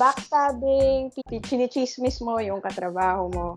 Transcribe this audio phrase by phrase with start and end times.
[0.00, 1.12] backstabbing,
[1.44, 3.48] chinichismis mo yung katrabaho mo.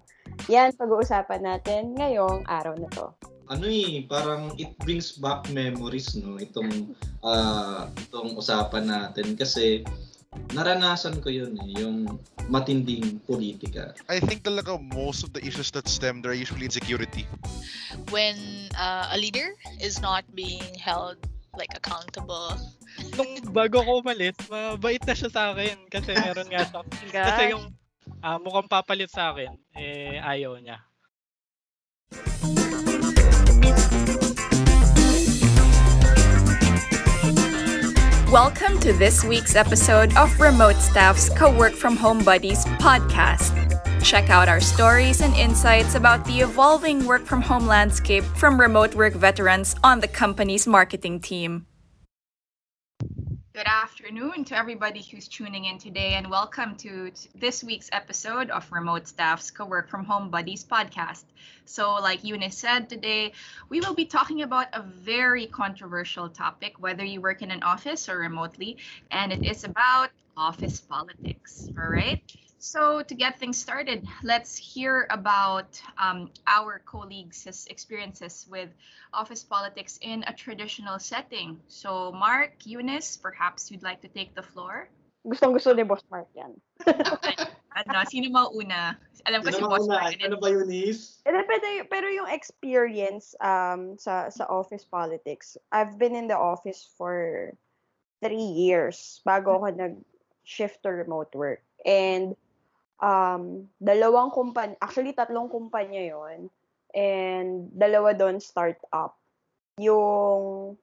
[0.51, 3.11] Yan, pag-uusapan natin ngayong araw na to.
[3.49, 6.37] Ano eh, parang it brings back memories, no?
[6.37, 6.93] Itong,
[7.25, 9.33] uh, itong usapan natin.
[9.33, 9.81] Kasi
[10.53, 12.05] naranasan ko yun eh, yung
[12.45, 13.97] matinding politika.
[14.05, 17.25] I think talaga most of the issues that stem there are usually insecurity.
[18.13, 21.17] When uh, a leader is not being held
[21.57, 22.53] like accountable.
[23.15, 26.81] Nung bago ko umalis, mabait na siya sa akin kasi meron nga siya.
[27.31, 27.65] kasi yung
[28.19, 30.83] uh, mukhang papalit sa akin, eh ayaw niya.
[38.29, 43.57] Welcome to this week's episode of Remote Staff's Co-Work From Home Buddies podcast.
[44.03, 48.93] Check out our stories and insights about the evolving work from home landscape from remote
[48.93, 51.65] work veterans on the company's marketing team.
[53.59, 58.71] Good afternoon to everybody who's tuning in today, and welcome to this week's episode of
[58.71, 61.25] Remote Staff's Co Work From Home Buddies podcast.
[61.65, 63.33] So, like Eunice said today,
[63.69, 68.07] we will be talking about a very controversial topic, whether you work in an office
[68.07, 68.77] or remotely,
[69.11, 71.69] and it is about office politics.
[71.77, 72.21] All right.
[72.59, 78.67] So, to get things started, let's hear about um, our colleagues' experiences with
[79.13, 81.55] office politics in a traditional setting.
[81.71, 84.91] So, Mark, Eunice, perhaps you'd like to take the floor?
[85.23, 86.51] Gustong gusto ni Boss Mark yan.
[87.79, 88.99] ano, sino mauna?
[89.23, 90.19] Alam ko sino si Boss Mark.
[90.19, 91.23] Ano ba, Eunice?
[91.23, 96.91] Eh, pero, pero yung experience um, sa, sa office politics, I've been in the office
[96.99, 97.55] for
[98.19, 101.63] three years bago ako nag-shift to remote work.
[101.87, 102.35] And
[102.99, 106.51] um, dalawang kumpanya, actually tatlong kumpanya yon
[106.93, 109.15] and dalawa doon startup.
[109.79, 110.75] Yung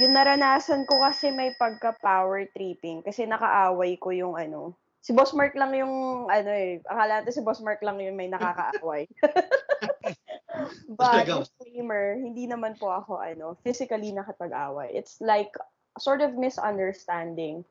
[0.00, 4.72] yung naranasan ko kasi may pagka power tripping kasi nakaaway ko yung ano.
[5.02, 8.30] Si Boss Mark lang yung ano eh, akala natin si Boss Mark lang yung may
[8.30, 9.10] nakakaaway.
[11.00, 14.94] But disclaimer, hindi naman po ako ano, physically nakapag-away.
[14.94, 15.50] It's like
[15.98, 17.66] sort of misunderstanding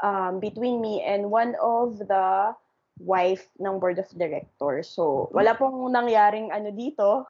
[0.00, 2.54] um, between me and one of the
[2.98, 4.88] wife ng board of directors.
[4.88, 7.28] So, wala pong nangyaring ano dito,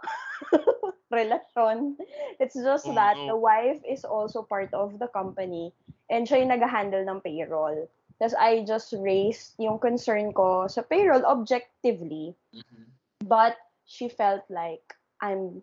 [1.13, 1.99] relasyon.
[2.39, 5.73] It's just oh, that the wife is also part of the company
[6.11, 7.89] and siya yung nag-handle ng payroll.
[8.17, 12.33] Tapos I just raised yung concern ko sa payroll objectively.
[12.55, 12.85] Mm-hmm.
[13.27, 15.63] But she felt like I'm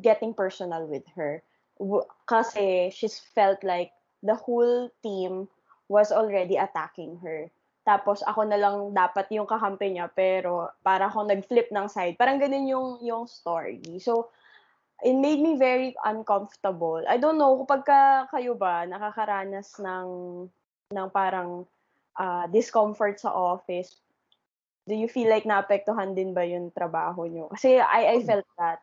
[0.00, 1.42] getting personal with her.
[2.28, 5.48] Kasi she's felt like the whole team
[5.88, 7.50] was already attacking her.
[7.82, 12.14] Tapos ako na lang dapat yung kakampi niya pero para ako nag-flip ng side.
[12.14, 13.82] Parang ganun yung yung story.
[13.98, 14.30] So
[15.02, 17.02] it made me very uncomfortable.
[17.10, 18.00] I don't know kapag ka
[18.30, 20.08] kayo ba nakakaranas ng
[20.94, 21.66] ng parang
[22.22, 23.98] uh, discomfort sa office.
[24.86, 27.50] Do you feel like naapektuhan din ba yung trabaho nyo?
[27.50, 28.78] Kasi I I felt that,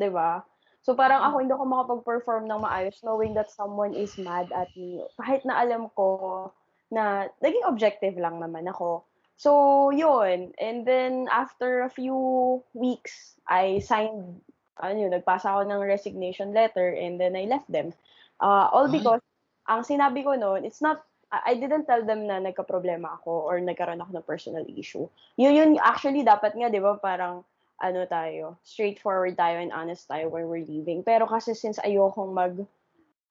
[0.00, 0.40] 'di ba?
[0.80, 5.04] So parang ako hindi ako makapag-perform ng maayos knowing that someone is mad at me.
[5.20, 6.48] Kahit na alam ko
[6.88, 9.04] na naging objective lang naman ako.
[9.38, 10.50] So, yun.
[10.58, 14.42] And then, after a few weeks, I signed,
[14.82, 17.94] ano yun, nagpasa ako ng resignation letter and then I left them.
[18.42, 19.22] Uh, all because,
[19.70, 24.02] ang sinabi ko noon, it's not, I didn't tell them na nagka-problema ako or nagkaroon
[24.02, 25.06] ako ng personal issue.
[25.38, 27.46] Yun yun, actually, dapat nga, di ba, parang,
[27.78, 31.06] ano tayo, straightforward tayo and honest tayo when we're leaving.
[31.06, 32.58] Pero kasi since ayokong mag,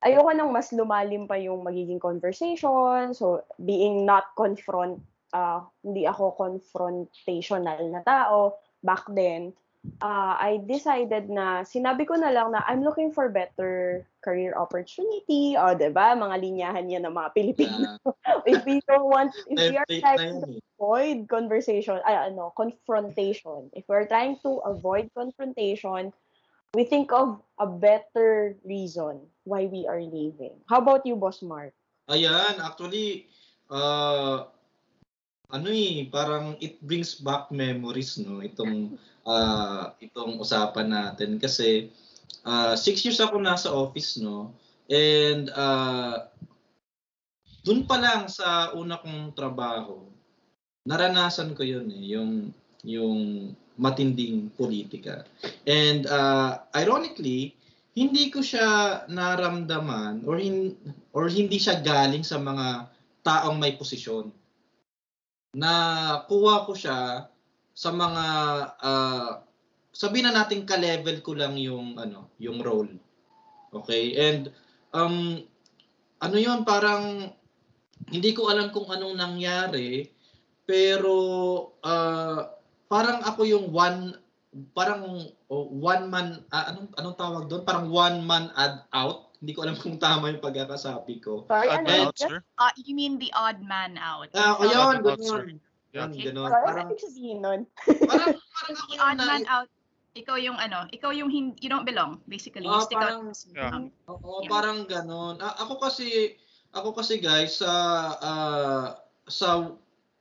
[0.06, 3.14] ayoko nang mas lumalim pa yung magiging conversation.
[3.18, 5.02] So, being not confront,
[5.34, 9.54] uh, hindi ako confrontational na tao back then,
[10.02, 15.56] uh, I decided na, sinabi ko na lang na I'm looking for better career opportunity.
[15.56, 17.78] O, oh, ba Mga linyahan yan ng mga Pilipino.
[17.78, 18.42] Yeah.
[18.52, 23.88] if we don't want, if we are trying to avoid conversation, ay, ano, confrontation, if
[23.88, 26.12] we're trying to avoid confrontation,
[26.76, 30.60] we think of a better reason why we are leaving.
[30.68, 31.72] How about you, Boss Mark?
[32.08, 33.28] Ayan, actually,
[33.72, 34.48] uh,
[35.48, 38.44] ano eh, parang it brings back memories, no?
[38.44, 41.40] Itong, uh, itong usapan natin.
[41.40, 41.92] Kasi,
[42.44, 44.52] uh, six years ako nasa office, no?
[44.88, 46.32] And, uh,
[47.64, 50.08] dun pa lang sa una kong trabaho,
[50.88, 52.56] naranasan ko yun eh, yung,
[52.88, 53.20] yung
[53.78, 55.24] matinding politika.
[55.70, 57.54] And uh, ironically,
[57.98, 60.78] hindi ko siya naramdaman or hin,
[61.14, 62.90] or hindi siya galing sa mga
[63.26, 64.30] taong may posisyon.
[65.58, 65.74] Na
[66.30, 67.30] kuha ko siya
[67.74, 68.26] sa mga
[68.82, 69.32] uh,
[69.94, 72.94] sabihin na natin ka-level ko lang yung ano, yung role.
[73.74, 74.14] Okay?
[74.18, 74.54] And
[74.94, 75.42] um
[76.22, 77.34] ano 'yon parang
[78.14, 80.06] hindi ko alam kung anong nangyari,
[80.64, 81.18] pero
[81.82, 82.57] ah,
[82.88, 84.16] parang ako yung one
[84.74, 85.04] parang
[85.48, 87.62] oh, one man ah, anong anong tawag doon?
[87.62, 89.28] Parang one man ad out.
[89.38, 91.46] Hindi ko alam kung tama yung pagkakasabi ko.
[91.46, 92.08] Sorry, Odd man yun?
[92.10, 92.42] out, sir?
[92.58, 94.34] Uh, you mean the odd man out?
[94.34, 95.42] Ah, uh, yun, Odd man out, sir.
[95.46, 95.50] ganun.
[95.94, 95.98] Yeah.
[95.98, 96.24] Yun, Okay.
[96.26, 96.50] ganun.
[96.50, 96.94] Parang ano
[97.38, 97.60] nun?
[98.02, 99.70] parang parang ako the yung odd man out,
[100.18, 102.66] ikaw yung ano, ikaw yung hin- you don't belong, basically.
[102.66, 103.22] You Ah, stick out.
[103.22, 103.70] parang- Yeah.
[103.70, 104.50] Um, Oo, Yeah.
[104.50, 105.38] parang ganon.
[105.38, 106.34] A- ako kasi
[106.74, 107.72] ako kasi guys sa
[108.18, 108.88] ah,
[109.24, 109.70] sa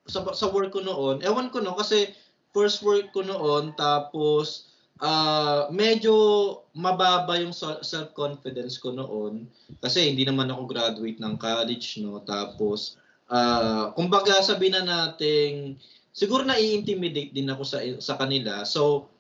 [0.04, 2.12] sa sa work ko noon, ewan ko no kasi
[2.56, 4.73] first work ko noon tapos
[5.05, 6.17] ah, medyo
[6.73, 9.44] mababa yung self confidence ko noon
[9.85, 12.25] kasi hindi naman ako graduate ng college no?
[12.25, 12.97] Tapos
[13.29, 15.76] ah, kumbaga sabi na nating
[16.17, 18.64] siguro na-intimidate din ako sa sa kanila.
[18.64, 19.12] So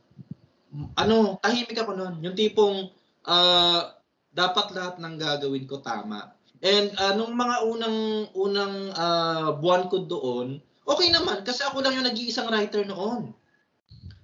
[0.96, 2.14] ano tahimik ako noon.
[2.24, 2.88] Yung tipong
[3.28, 3.92] ah,
[4.32, 6.32] dapat lahat ng gagawin ko tama.
[6.64, 7.98] And uh, nung mga unang
[8.32, 13.34] unang ah, buwan ko doon, okay naman kasi ako lang yung nag-iisang writer noon.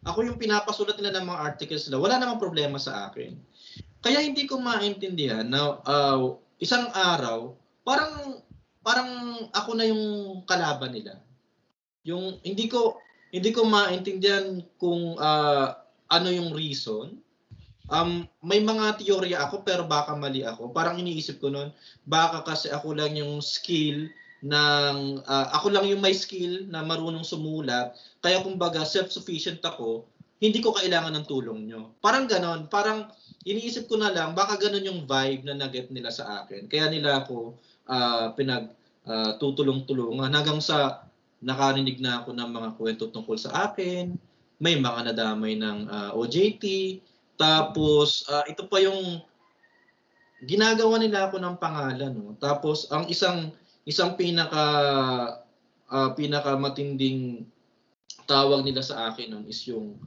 [0.02, 2.02] Ako yung pinapasulat nila ng mga articles nila.
[2.02, 3.38] Wala namang problema sa akin.
[4.02, 7.54] Kaya hindi ko maintindihan na ah, isang araw,
[7.86, 8.42] parang
[8.82, 9.10] parang
[9.54, 10.02] ako na yung
[10.42, 11.22] kalaban nila.
[12.02, 12.98] Yung hindi ko
[13.30, 17.22] hindi ko maintindihan kung ah, ano yung reason
[17.92, 20.72] Um, may mga teorya ako pero baka mali ako.
[20.72, 21.68] Parang iniisip ko noon,
[22.08, 24.08] baka kasi ako lang yung skill
[24.42, 27.94] ng ah, ako lang yung may skill na marunong sumulat.
[28.18, 30.06] Kaya kumbaga self-sufficient ako,
[30.42, 31.94] hindi ko kailangan ng tulong nyo.
[32.02, 33.06] Parang ganon, parang
[33.46, 36.66] iniisip ko na lang baka ganon yung vibe na nag-get nila sa akin.
[36.66, 37.54] Kaya nila ako
[37.86, 38.74] ah, pinag
[39.06, 41.06] ah, tutulong-tulungan hanggang sa
[41.42, 44.14] nakarinig na ako ng mga kwento tungkol sa akin.
[44.62, 46.98] May mga nadamay ng ah, OJT,
[47.42, 49.18] tapos, ah, ito pa yung
[50.46, 52.12] ginagawa nila ako ng pangalan.
[52.14, 52.38] No?
[52.38, 53.50] Tapos, ang isang
[53.84, 54.64] isang pinaka
[55.90, 57.46] ah, pinaka matinding
[58.24, 59.98] tawag nila sa akin nun is yung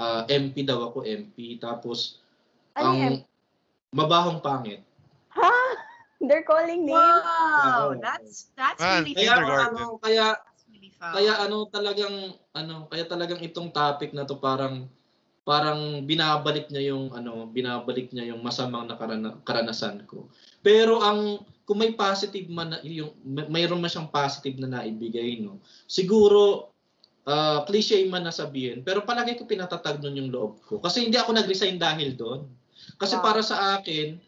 [0.00, 1.60] ah, MP daw ako, MP.
[1.60, 2.20] Tapos,
[2.72, 3.14] Ano ang yan?
[3.92, 4.80] mabahong pangit.
[5.36, 5.52] Ha?
[6.26, 7.00] They're calling names?
[7.00, 8.00] Wow, Oo.
[8.00, 10.36] that's that's Man, really Kaya ano, kaya
[10.68, 10.92] really.
[11.00, 14.84] Kaya ano talagang ano, kaya talagang itong topic na to parang
[15.48, 20.28] parang binabalik niya yung ano, binabalik niya yung masamang nakarana, karanasan ko.
[20.60, 25.38] Pero ang kung may positive man na yung may- mayroon man siyang positive na naibigay
[25.42, 25.62] no.
[25.86, 26.72] Siguro
[27.28, 30.80] ah cliche man na sabihin, pero palagi ko pinatatag nun yung loob ko.
[30.80, 32.48] Kasi hindi ako nag-resign dahil doon.
[32.96, 33.24] Kasi Wow.
[33.24, 34.18] para sa akin,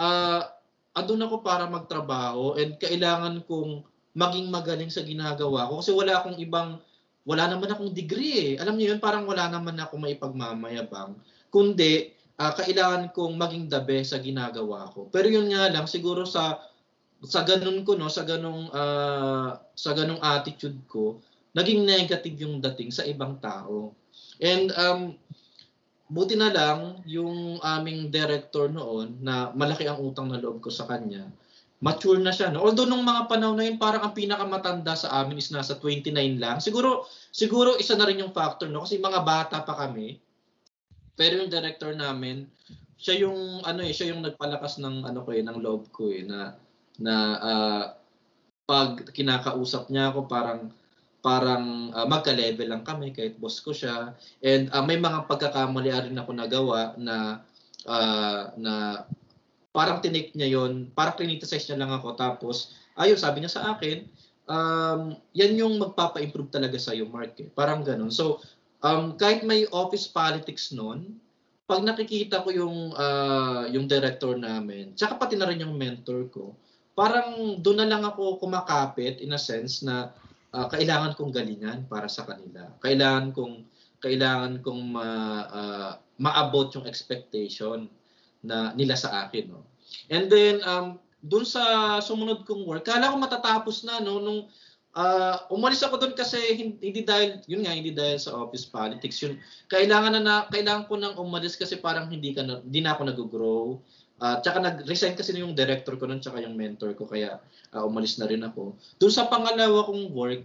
[0.00, 0.48] ah
[0.96, 3.86] andun ako para magtrabaho and kailangan kong
[4.18, 6.82] maging magaling sa ginagawa ko kasi wala akong ibang
[7.28, 8.52] wala naman akong degree eh.
[8.56, 11.20] Alam niyo yun, parang wala naman ako maipagmamayabang.
[11.52, 15.12] Kundi, ah, kailangan kong maging the best sa ginagawa ko.
[15.12, 16.56] Pero yun nga lang, siguro sa
[17.26, 21.18] sa ganun ko, no, sa ganung ah, sa ganung attitude ko,
[21.56, 23.94] naging negative yung dating sa ibang tao.
[24.38, 25.18] And um,
[26.06, 30.86] buti na lang yung aming director noon na malaki ang utang na loob ko sa
[30.86, 31.26] kanya.
[31.78, 32.50] Mature na siya.
[32.50, 32.66] No?
[32.66, 36.58] Although nung mga panahon na yun, parang ang pinakamatanda sa amin is nasa 29 lang.
[36.58, 38.82] Siguro, siguro isa na rin yung factor, no?
[38.82, 40.18] Kasi mga bata pa kami.
[41.14, 42.50] Pero yung director namin,
[42.98, 46.26] siya yung ano eh, siya yung nagpalakas ng ano ko eh, ng loob ko eh
[46.26, 46.58] na
[46.98, 47.84] na ah,
[48.68, 50.70] pag kinakausap niya ako parang
[51.18, 54.14] parang ah, magka-level lang kami kahit boss ko siya.
[54.44, 57.42] And ah, may mga pagkakamali rin ako nagawa na
[57.88, 59.06] ah, na
[59.78, 64.10] parang tinake niya yon parang criticize niya lang ako tapos ayun sabi niya sa akin
[64.50, 67.46] um, yan yung magpapa-improve talaga sa iyo Mark eh.
[67.52, 68.42] parang ganun so
[68.82, 71.20] um, kahit may office politics noon
[71.68, 76.56] pag nakikita ko yung ah, yung director namin tsaka pati na rin yung mentor ko
[76.98, 80.10] parang doon na lang ako kumakapit in a sense na
[80.50, 82.66] ah, kailangan kong galingan para sa kanila.
[82.82, 83.62] Kailangan kong
[84.02, 85.06] kailangan kong ma,
[85.46, 87.86] ah, maabot yung expectation
[88.42, 89.62] na nila sa akin no?
[90.10, 94.18] And then um doon sa sumunod kong work kala ko matatapos na no?
[94.18, 94.40] Nung
[94.98, 99.22] ah, umalis ako doon kasi hin- hindi dahil yun nga hindi dahil sa office politics
[99.22, 99.38] yun
[99.70, 103.02] kailangan na, na kailangan ko nang umalis kasi parang hindi ka na, hindi na ako
[103.06, 103.64] nag-grow
[104.18, 107.38] at tsaka nag-resign kasi yung director ko nun tsaka yung mentor ko kaya
[107.70, 110.42] ah, umalis na rin ako doon sa pangalawa kong work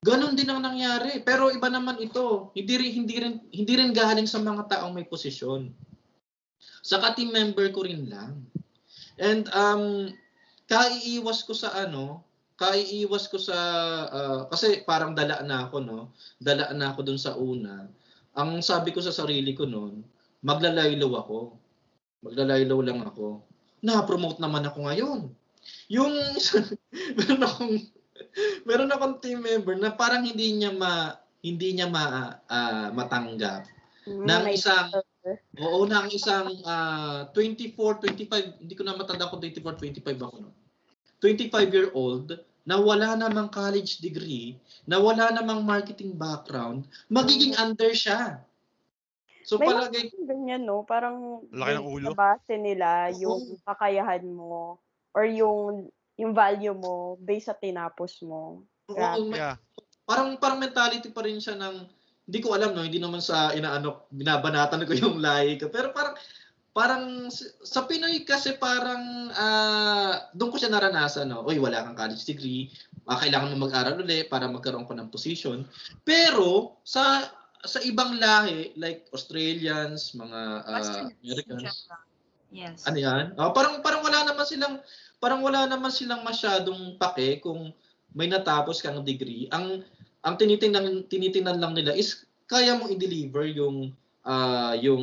[0.00, 1.20] Ganon din ang nangyari.
[1.20, 2.48] Pero iba naman ito.
[2.56, 5.68] Hindi rin, hindi rin, hindi rin galing sa mga taong may posisyon.
[6.80, 8.48] Sa ka-team member ko rin lang.
[9.20, 10.08] And um,
[10.72, 12.24] kaiiwas ko sa ano,
[12.56, 13.56] kaiiwas ko sa,
[14.08, 16.16] ah, kasi parang dala na ako, no?
[16.40, 17.84] Dala na ako dun sa una.
[18.40, 20.00] Ang sabi ko sa sarili ko noon,
[20.40, 21.59] maglalaylaw ako.
[22.20, 23.44] Maglalaylaw lang ako.
[23.80, 25.20] Na-promote naman ako ngayon.
[25.92, 26.14] Yung,
[27.16, 27.74] meron akong
[28.68, 33.64] meron akong team member na parang hindi niya ma hindi niya ma ah, matanggap
[34.08, 34.88] Mm, ng isang
[35.60, 40.50] oo ng isang ah, 24 25 hindi ko na matanda kung 24 25 ako no
[41.20, 42.32] 25 year old
[42.64, 44.56] na wala namang college degree
[44.88, 48.40] na wala namang marketing background magiging under siya
[49.50, 50.86] so May palagay ganyan, no?
[50.86, 52.14] Parang Laki ng ulo.
[52.14, 53.18] base nila, Oo.
[53.18, 54.78] yung kakayahan mo
[55.10, 58.62] or yung yung value mo based sa tinapos mo.
[58.86, 59.58] oo, Yeah.
[60.06, 61.86] parang parang mentality pa rin siya ng
[62.26, 66.14] hindi ko alam no hindi naman sa inaano binabanatan ko yung lahi ko pero parang
[66.70, 67.26] parang
[67.62, 72.70] sa Pinoy kasi parang ah doon ko siya naranasan no oy wala kang college degree
[73.06, 75.66] ah, kailangan mo mag-aral uli para magkaroon ka ng position
[76.02, 77.26] pero sa
[77.64, 81.88] sa ibang lahi like Australians mga in Americans.
[82.50, 82.82] Yes.
[82.82, 83.24] ano yan?
[83.38, 84.82] Ah, parang parang wala naman silang
[85.22, 87.70] parang wala naman silang masyadong pake kung
[88.10, 89.46] may natapos kang degree.
[89.54, 89.86] Ang
[90.26, 93.94] ang tinitingnan tinitingnan lang nila is kaya mo i-deliver yung
[94.30, 95.02] ah, yung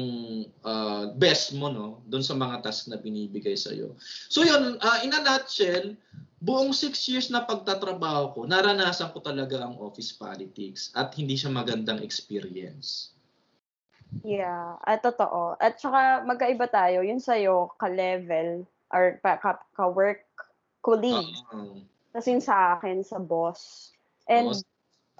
[0.64, 4.00] ah, best mo no doon sa mga task na binibigay sa iyo.
[4.32, 6.00] So yun, ah, in a nutshell,
[6.40, 11.52] buong six years na pagtatrabaho ko, naranasan ko talaga ang office politics at hindi siya
[11.52, 13.12] magandang experience.
[14.24, 15.60] Yeah, at totoo.
[15.60, 18.64] At saka magkaiba tayo, yun sa'yo, ka-level
[18.96, 20.24] or ka- ka-work
[20.80, 21.36] colleague.
[21.52, 21.76] Ah,
[22.16, 23.92] Tapos yun sa akin, sa boss.
[24.32, 24.64] And Boss.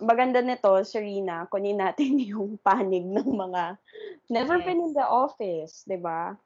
[0.02, 3.78] Maganda nito, Serena, kunin natin yung panig ng mga
[4.30, 4.66] never Yes.
[4.66, 6.38] been in the office, di ba?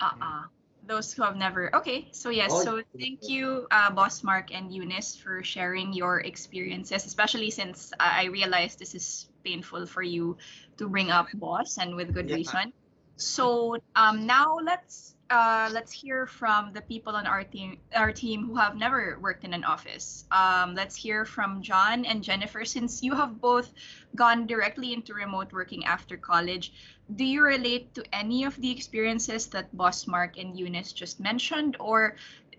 [0.00, 0.44] Uh-uh.
[0.86, 1.74] Those who have never.
[1.76, 6.20] Okay, so yes, Oh, so thank you, uh, Boss Mark and Eunice, for sharing your
[6.20, 10.38] experiences, especially since uh, I realize this is painful for you
[10.78, 12.36] to bring up Boss, and with good Yeah.
[12.36, 12.72] reason.
[13.16, 18.46] So um, now let's uh, let's hear from the people on our team our team
[18.46, 20.24] who have never worked in an office.
[20.30, 23.72] Um, let's hear from John and Jennifer, since you have both
[24.16, 26.72] gone directly into remote working after college
[27.16, 31.76] do you relate to any of the experiences that Boss Mark and Eunice just mentioned,
[31.80, 32.16] or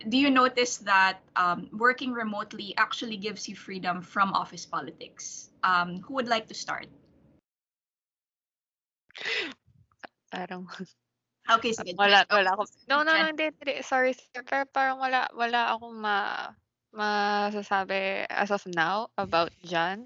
[0.09, 5.49] do you notice that um, working remotely actually gives you freedom from office politics?
[5.63, 6.87] Um, who would like to start?
[10.31, 10.67] Parang
[11.49, 11.97] Okay, sige.
[11.97, 12.69] wala wala ako.
[12.85, 13.81] No, no, no, hindi, hindi.
[13.81, 14.45] Sorry, sir.
[14.45, 16.17] Pero parang wala wala akong ma
[16.93, 20.05] masasabi as of now about John.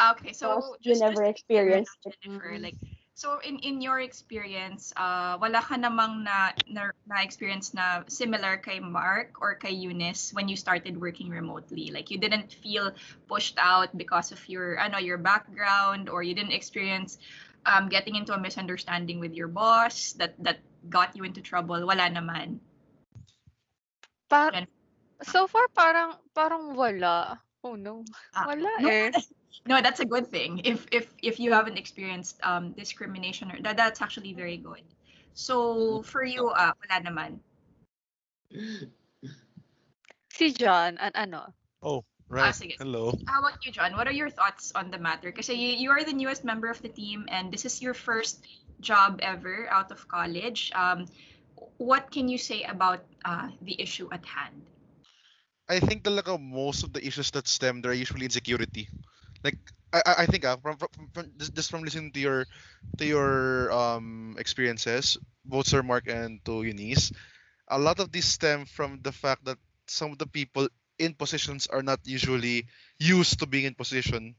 [0.00, 2.16] Okay, so Boss, you never just to be clear experienced na, it.
[2.24, 2.78] Jennifer, like
[3.14, 8.56] so in in your experience, uh, wala ka namang na, na na experience na similar
[8.56, 11.92] kay Mark or kay Eunice when you started working remotely.
[11.92, 12.96] Like you didn't feel
[13.28, 17.20] pushed out because of your ano your background or you didn't experience
[17.66, 21.80] um, getting into a misunderstanding with your boss that that got you into trouble.
[21.84, 22.60] Wala naman.
[24.28, 24.66] Pa- Jen.
[25.22, 27.40] so far parang parang wala.
[27.60, 28.04] Oh no.
[28.32, 29.10] Ah, Wala no, eh.
[29.68, 30.62] no, that's a good thing.
[30.64, 34.84] If if if you haven't experienced um discrimination or that that's actually very good.
[35.34, 37.30] So for you, uh, wala naman.
[40.32, 41.52] Si John, an ano?
[42.30, 42.54] Right.
[42.54, 42.78] sige.
[42.78, 43.10] Hello.
[43.26, 43.98] How about you, John?
[43.98, 45.34] What are your thoughts on the matter?
[45.34, 48.46] Kasi you, you are the newest member of the team, and this is your first
[48.78, 50.70] job ever out of college.
[50.74, 51.10] Um,
[51.82, 54.62] what can you say about uh, the issue at hand?
[55.68, 58.86] I think talaga most of the issues that stem there are usually insecurity.
[59.42, 59.58] Like
[59.90, 62.40] I I think ah, from, from, from just, from listening to your
[62.98, 67.10] to your um experiences, both Sir Mark and to Eunice,
[67.70, 70.66] a lot of these stem from the fact that some of the people
[71.00, 72.68] in positions are not usually
[73.00, 74.36] used to being in position.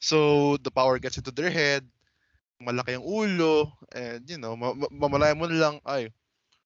[0.00, 1.84] So the power gets into their head,
[2.58, 6.08] malaki ang ulo, and you know, ma- ma- mamalaya mo lang, ay,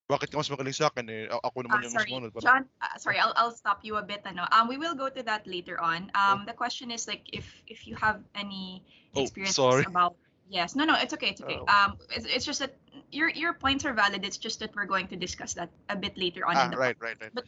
[0.07, 1.25] bakit ka mas magaling sa akin eh?
[1.31, 2.31] Ako naman Uh, yung mas sorry, manod.
[2.31, 2.63] Parang- John.
[2.79, 4.21] Uh, sorry, I'll I'll stop you a bit.
[4.23, 6.07] Ano, um, we will go to that later on.
[6.13, 8.83] Um, the question is like if if you have any
[9.13, 9.85] Oh, experiences sorry.
[9.85, 10.15] about.
[10.49, 11.57] Yes, no, no, it's okay, it's okay.
[11.57, 11.71] Oh.
[11.71, 12.75] Um, it's, it's just that
[13.11, 14.25] your your points are valid.
[14.25, 16.57] It's just that we're going to discuss that a bit later on.
[16.57, 17.43] Ah, in the right, right, right.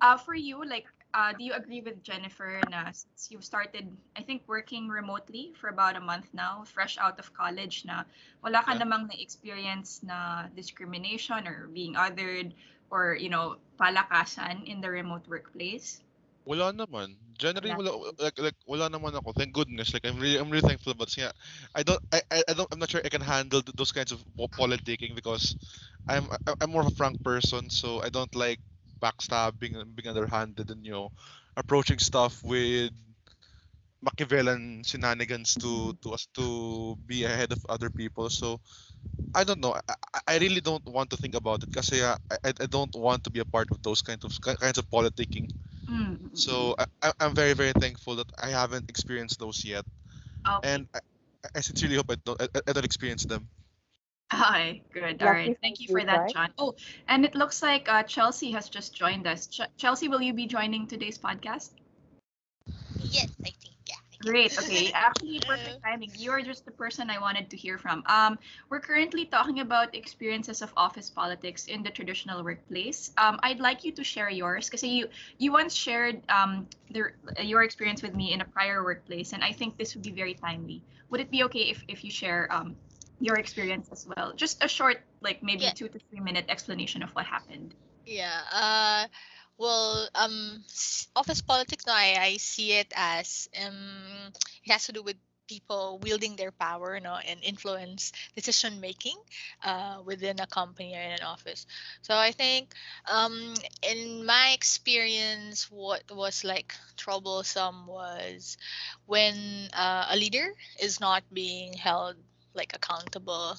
[0.00, 0.84] Uh, for you, like,
[1.14, 5.68] uh, do you agree with Jennifer na since you've started, I think, working remotely for
[5.72, 8.04] about a month now, fresh out of college na
[8.44, 8.84] wala ka Yeah.
[8.84, 12.52] namang na-experience na discrimination or being othered
[12.90, 16.04] or, you know, palakasan in the remote workplace?
[16.44, 17.16] Wala naman.
[17.40, 18.12] Generally, Wala.
[18.20, 19.32] like, like, wala naman ako.
[19.32, 19.92] Thank goodness.
[19.96, 21.16] Like, I'm really, I'm really thankful about it.
[21.16, 21.32] Yeah,
[21.74, 24.52] I don't, I, I, don't, I'm not sure I can handle those kinds of po-
[24.52, 25.56] politicking because
[26.08, 26.28] I'm,
[26.60, 28.60] I'm more of a frank person, so I don't like
[29.00, 31.12] backstabbing and being underhanded and, you know,
[31.56, 32.92] approaching stuff with
[34.02, 38.28] Machiavellian shenanigans to, to us to be ahead of other people.
[38.30, 38.60] So,
[39.34, 39.74] I don't know.
[39.88, 39.94] I,
[40.28, 43.24] I- really don't want to think about it because uh, I, I I don't want
[43.24, 45.48] to be a part of those kinds of kinds of politicking.
[45.88, 49.84] Mm, mm, So I, I- I'm very very thankful that I haven't experienced those yet,
[50.46, 50.74] okay.
[50.74, 51.00] and I,
[51.54, 53.48] I sincerely hope I don't I, I don't experience them.
[54.32, 55.22] Hi, good.
[55.22, 55.56] All right.
[55.62, 56.28] Thank you for for that.
[56.32, 56.50] John.
[56.58, 56.74] Oh,
[57.08, 59.46] and it looks like uh, Chelsea has just joined us.
[59.46, 61.70] Ch- Chelsea, will you be joining today's podcast?
[62.98, 63.26] Yes, I think yeah.
[63.46, 63.73] I can.
[64.24, 64.56] Great.
[64.58, 64.90] Okay.
[64.92, 66.10] Actually, perfect timing.
[66.16, 68.02] You are just the person I wanted to hear from.
[68.06, 68.38] Um,
[68.70, 73.12] we're currently talking about experiences of office politics in the traditional workplace.
[73.18, 77.12] Um, I'd like you to share yours because you you once shared um the,
[77.42, 80.34] your experience with me in a prior workplace, and I think this would be very
[80.34, 80.82] timely.
[81.10, 82.76] Would it be okay if if you share um
[83.20, 84.32] your experience as well?
[84.34, 85.72] Just a short, like maybe Yeah.
[85.72, 87.74] two to three minute explanation of what happened.
[88.06, 88.40] Yeah.
[88.52, 89.06] Uh,
[89.58, 90.64] well, um,
[91.16, 91.86] office politics.
[91.86, 94.32] No, I, I see it as um,
[94.64, 99.16] it has to do with people wielding their power, you know, and influence decision making,
[99.62, 101.66] uh, within a company or in an office.
[102.02, 102.72] So I think,
[103.10, 108.56] um, in my experience, what was like troublesome was
[109.06, 110.48] when uh, a leader
[110.80, 112.16] is not being held
[112.54, 113.56] like accountable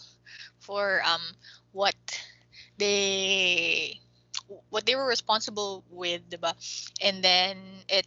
[0.60, 1.22] for um
[1.74, 1.96] what
[2.78, 4.00] they
[4.70, 6.54] what they were responsible with, diba?
[7.02, 7.58] And then
[7.90, 8.06] it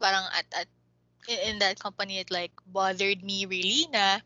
[0.00, 0.66] parang at, at
[1.28, 4.20] in, in that company it like bothered me really na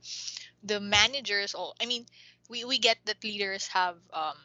[0.62, 2.06] the managers or I mean
[2.48, 4.36] we we get that leaders have um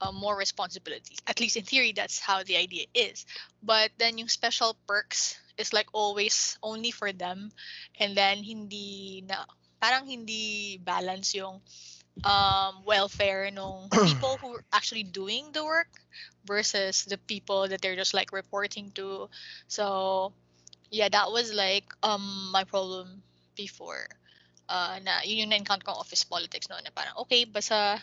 [0.00, 1.18] uh, more responsibilities.
[1.26, 3.26] At least in theory that's how the idea is.
[3.62, 7.52] But then yung special perks is like always only for them
[8.00, 9.44] and then hindi na
[9.78, 11.60] parang hindi balance yung
[12.24, 15.88] um, welfare ng people who are actually doing the work
[16.44, 19.28] versus the people that they're just like reporting to.
[19.68, 20.32] So
[20.90, 23.22] yeah, that was like um my problem
[23.56, 24.06] before.
[24.68, 28.00] Uh, na yun yung na-encounter kong office politics no na parang okay basta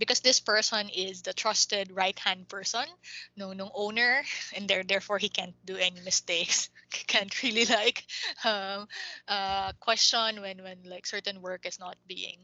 [0.00, 2.88] because this person is the trusted right hand person
[3.36, 4.24] no nung owner
[4.56, 6.70] and there therefore he can't do any mistakes.
[7.06, 8.02] Can't really like
[8.44, 8.88] um
[9.28, 12.38] uh question when when like certain work is not being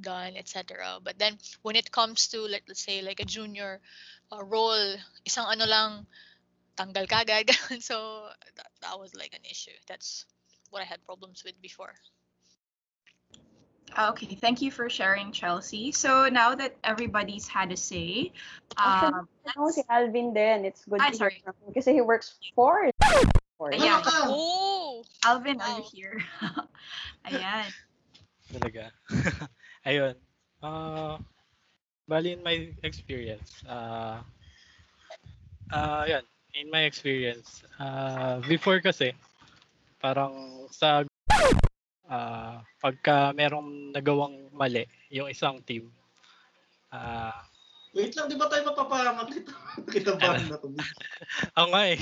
[0.00, 3.80] done etc but then when it comes to like let's say like a junior
[4.32, 4.96] uh, role
[5.28, 5.90] isang ano lang
[6.76, 7.52] tanggal kagad
[7.84, 9.76] so that, that was like an issue.
[9.86, 10.24] That's
[10.70, 11.94] what i had problems with before
[13.98, 15.92] Okay, thank you for sharing, Chelsea.
[15.92, 18.32] So now that everybody's had a say,
[18.78, 20.64] Actually, um, Ako si Alvin din.
[20.64, 21.42] It's good Ay, to sorry.
[21.42, 22.86] hear from kasi he works for
[23.58, 23.98] for Yeah.
[23.98, 24.18] Ano ka?
[24.30, 26.16] oh Alvin, are you here?
[27.26, 27.66] Ayan.
[28.54, 28.84] Talaga.
[29.88, 30.14] Ayun.
[30.62, 31.18] Uh,
[32.06, 34.20] bali in my experience, uh,
[35.72, 36.22] uh, yan,
[36.54, 39.14] in my experience, uh, before kasi,
[40.02, 41.06] parang sa,
[42.10, 45.88] uh, pagka merong nagawang mali, yung isang team,
[46.90, 47.32] uh,
[47.90, 49.50] Wait lang, di ba tayo mapapahamak dito?
[49.94, 50.94] Kita ba na ako bigla?
[51.58, 51.98] ako nga eh,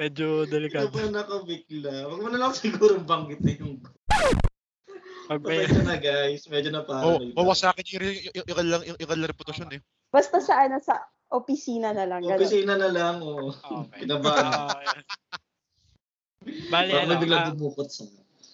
[0.00, 0.88] medyo Kita delikado.
[0.88, 1.92] ba na ako bigla?
[2.08, 3.74] Huwag mo na lang siguro banggitin yung...
[5.24, 7.32] Pag may, Pasensya na guys, medyo na Oh, paranoid.
[7.32, 9.80] wawasakin yung yung yung yung yung, yung kanilang reputasyon eh.
[10.12, 11.00] Basta sa ano sa
[11.32, 12.20] opisina na lang.
[12.28, 13.48] Opisina na lang, oh.
[13.52, 14.04] Okay.
[14.04, 14.44] Kinabahan.
[14.44, 14.76] Ah.
[16.44, 18.04] Bali, ano, may biglang ah, bumukot sa...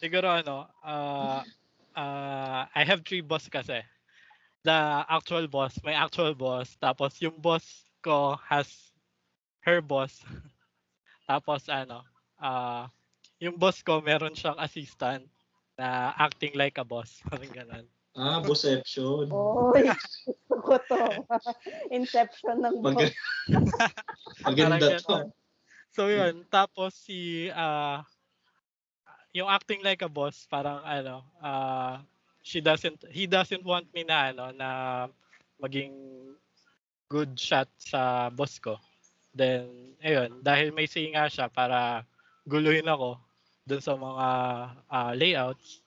[0.01, 1.45] siguro ano, uh,
[1.93, 3.85] uh, I have three boss kasi.
[4.65, 7.65] The actual boss, my actual boss, tapos yung boss
[8.01, 8.69] ko has
[9.65, 10.25] her boss.
[11.31, 12.05] tapos ano,
[12.41, 12.89] uh,
[13.41, 15.25] yung boss ko meron siyang assistant
[15.77, 17.21] na acting like a boss.
[17.29, 17.87] Parang ganun.
[18.19, 19.31] Ah, Boception.
[19.31, 21.05] Oy, gusto ko to.
[21.95, 23.13] Inception ng Mag- boss.
[24.45, 25.41] Maganda Parang to.
[25.91, 28.05] So yun, tapos si ah
[29.35, 32.03] yung acting like a boss, parang ano, ah
[32.43, 34.69] she doesn't he doesn't want me na ano na
[35.61, 35.93] maging
[37.11, 38.79] good shot sa boss ko.
[39.35, 42.03] Then ayun, dahil may say nga siya para
[42.49, 43.19] guluhin ako
[43.67, 44.27] dun sa mga
[44.91, 45.83] ah, layouts,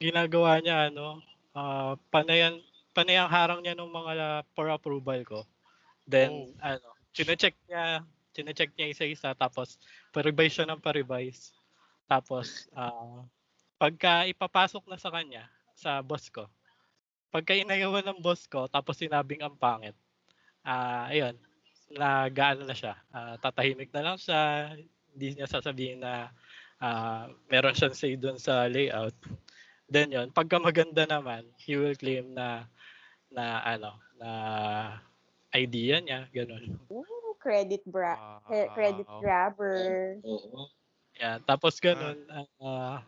[0.00, 1.20] ginagawa niya ano,
[1.56, 2.58] ah panayan
[2.94, 5.40] panayang harang niya ng mga for approval ko.
[6.06, 8.04] Then ano, chine-check niya,
[8.36, 9.78] chine-check niya isa-isa tapos
[10.14, 11.52] pa-revise siya ng pa-revise.
[12.08, 13.24] Tapos ah
[13.80, 16.48] pagka ipapasok na sa kanya sa boss ko.
[17.34, 19.96] Pagka inayawan ng boss ko tapos sinabing ang pangit.
[20.64, 21.36] Ah ayun,
[21.94, 22.94] nagaano na siya.
[23.14, 24.74] Ah, tatahimik na lang siya.
[25.14, 26.30] Hindi niya sasabihin na
[26.82, 29.14] ah meron siyang say doon sa layout.
[29.90, 32.66] Then yun, pagka maganda naman, he will claim na
[33.32, 34.30] na ano, na
[35.54, 36.78] idea niya, ganun.
[36.90, 38.74] Ooh, credit bra Wow.
[38.74, 40.20] credit grabber.
[40.24, 40.68] Oo.
[41.14, 42.26] Yeah, tapos ganun,
[42.58, 43.06] ah,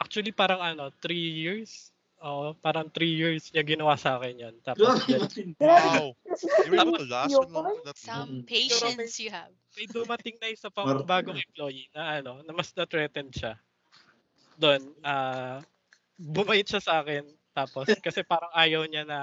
[0.00, 1.90] actually parang ano, three years
[2.24, 4.54] Oo, parang three years niya ginawa sa akin yun.
[4.64, 4.96] Tapos.
[5.60, 6.16] Wow.
[6.64, 8.48] You were able to Tapos last long that Some Mm.
[8.48, 9.52] patience you have.
[9.76, 13.58] may dumating na isa pang bagong employee na ano, na mas na-threatened siya.
[14.58, 15.60] Doon, ah
[16.18, 17.26] bumait siya sa akin.
[17.54, 19.20] Tapos, kasi parang ayaw niya na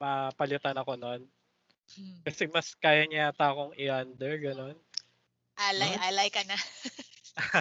[0.00, 1.22] mapalitan ako noon.
[1.96, 2.20] Hmm.
[2.26, 4.76] Kasi mas kaya niya yata akong i-under, gano'n.
[5.60, 6.56] Alay, alay ka na.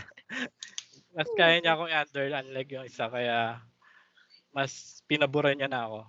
[1.15, 3.11] Mas kaya niya akong i-under, unlike yung isa.
[3.11, 3.59] Kaya,
[4.53, 5.99] mas pinaboran niya na ako.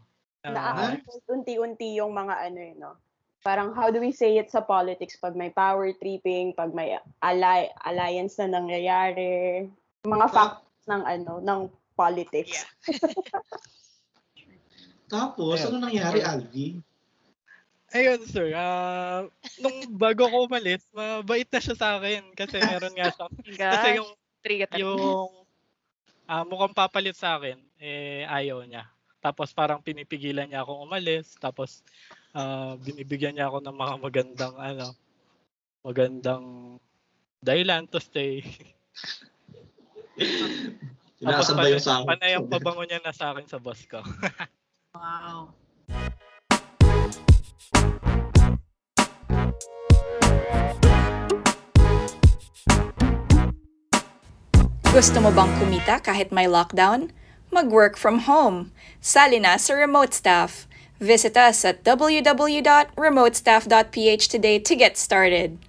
[0.45, 2.97] Ah, Naa-unfold unti-unti yung mga ano eh, no?
[3.41, 7.73] Parang how do we say it sa politics pag may power tripping, pag may ally,
[7.89, 9.65] alliance na nangyayari,
[10.05, 11.61] mga facts ng ano, ng
[11.97, 12.69] politics.
[15.13, 15.75] Tapos, Ayan.
[15.75, 16.79] ano nangyari, Alvi?
[17.91, 18.55] Ayun, sir.
[18.55, 19.27] Ah,
[19.59, 23.33] nung bago ko umalis, mabait na siya sa akin kasi meron nga siyang
[23.75, 24.11] kasi yung
[24.71, 25.31] yung
[26.31, 28.87] ah, mukhang papalit sa akin eh ayaw niya.
[29.21, 31.83] Tapos parang pinipigilan niya akong umalis, tapos
[32.33, 34.87] ah, binibigyan niya ako ng mga magandang ano,
[35.83, 36.45] magandang
[37.43, 38.45] dahilan to stay.
[41.21, 42.07] Tinasan ba yung sahod?
[42.17, 44.01] Panay ang pabango niya na sa akin sa boss ko.
[44.91, 45.55] Wow.
[54.91, 57.15] Gusto mo bang kumita kahit may lockdown?
[57.55, 58.75] Mag-work from home.
[58.99, 60.67] Sali na sa remote staff.
[60.99, 65.63] Visit us at www.remotestaff.ph today to get started.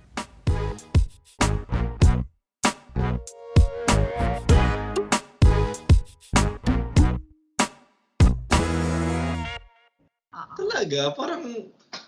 [10.58, 11.46] Talaga, parang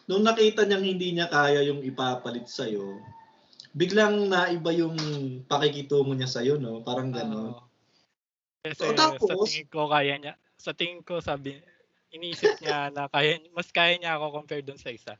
[0.09, 2.97] nung nakita niyang hindi niya kaya yung ipapalit sa'yo,
[3.73, 4.95] biglang naiba yung
[5.43, 6.79] pakikitungo niya sa'yo, no?
[6.81, 7.51] Parang gano'n.
[7.51, 7.65] Oo.
[8.63, 11.59] Kasi So, sa tapos- tingin ko kaya niya, sa tingin ko sabi,
[12.09, 15.17] iniisip niya na kaya, mas kaya niya ako compared dun sa isa.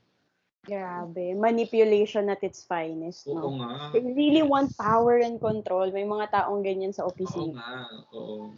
[0.64, 1.36] Grabe.
[1.36, 3.60] Manipulation at its finest, Oo no?
[3.60, 3.92] nga.
[3.92, 5.92] They really want power and control.
[5.92, 7.52] May mga taong ganyan sa Oo opisina.
[7.52, 7.72] nga.
[8.16, 8.56] Oo.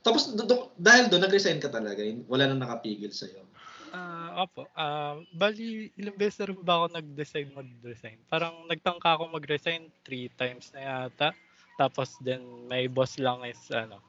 [0.00, 2.00] Tapos, do- do- dahil doon, nag-resign ka talaga.
[2.24, 3.44] Wala nang nakapigil sa'yo.
[3.92, 4.64] Ah, opo.
[4.72, 8.16] Ah, bali, ilang beses na rin ba ako nag-decide mag-resign?
[8.32, 11.36] Parang nagtangka ako mag-resign three times na yata.
[11.76, 12.40] Tapos then
[12.72, 14.00] may boss lang is ano,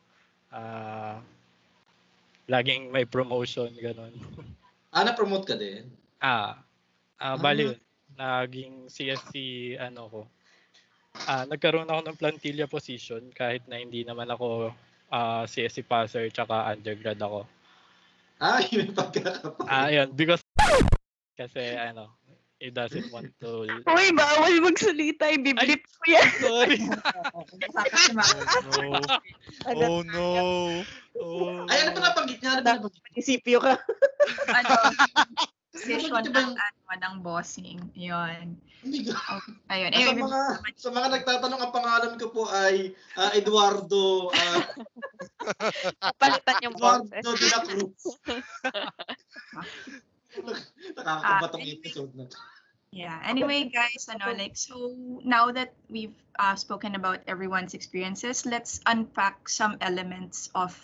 [0.55, 1.19] ah,
[2.47, 4.15] laging may promotion, ganun.
[4.95, 5.91] Ah, na-promote ka din?
[6.23, 6.63] Ah,
[7.19, 7.35] ah Ah.
[7.35, 7.79] bali yun.
[8.15, 9.33] Naging CSC
[9.81, 10.21] ano ko.
[11.27, 14.71] Ah, nagkaroon ako ng plantilla position kahit na hindi naman ako
[15.11, 17.43] ah, CSC passer tsaka undergrad ako.
[18.47, 19.67] Ah, yun yung pagkakapal.
[19.71, 20.43] Ah, yun, because
[21.39, 22.19] kasi ano,
[22.59, 23.63] he doesn't want to
[23.95, 25.31] Uy, bawal magsalita.
[25.31, 26.29] Ibiblip ko yan.
[26.43, 26.79] Sorry.
[28.83, 28.99] no.
[29.71, 30.27] Oh no.
[31.19, 31.63] Oh.
[31.71, 32.59] Ay, ano ba nabanggit niya?
[32.59, 33.03] Ano ba nabanggit?
[33.07, 33.79] Munisipyo ka.
[34.51, 34.71] ano,
[35.73, 37.81] position ba ng, ano, ng bossing.
[37.97, 38.55] Yun.
[38.83, 39.39] Ka.
[39.71, 39.89] Ayun.
[39.89, 40.41] Sa Anyway, mga,
[40.75, 44.61] sa mga nagtatanong, ang pangalan ko po ay ah, Eduardo ah,
[46.21, 47.39] Palitan yung Eduardo boses.
[47.39, 48.03] de la Cruz.
[50.97, 52.25] Nakakaba tong Ah, episode na.
[52.93, 53.17] Yeah.
[53.25, 54.93] Anyway, guys, ano, like, so
[55.25, 60.77] now that we've uh, spoken about everyone's experiences, let's unpack some elements of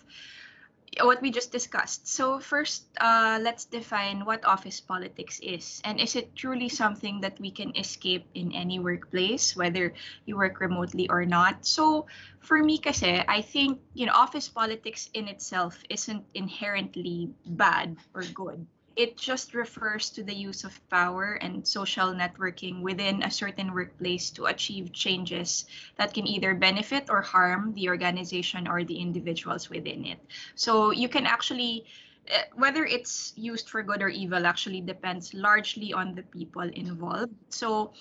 [1.01, 2.07] what we just discussed.
[2.07, 7.39] So first, uh, let's define what office politics is, and is it truly something that
[7.39, 9.93] we can escape in any workplace, whether
[10.25, 11.65] you work remotely or not?
[11.65, 12.07] So
[12.41, 18.23] for me, kasi, I think you know, office politics in itself isn't inherently bad or
[18.33, 18.65] good
[18.99, 24.27] it just refers to the use of power and social networking within a certain workplace
[24.27, 25.63] to achieve changes
[25.95, 30.19] that can either benefit or harm the organization or the individuals within it.
[30.55, 31.87] So you can actually
[32.27, 37.31] uh, whether it's used for good or evil actually depends largely on the people involved.
[37.47, 37.95] So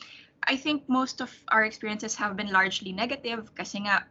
[0.50, 4.02] I think most of our experiences have been largely negative kasi nga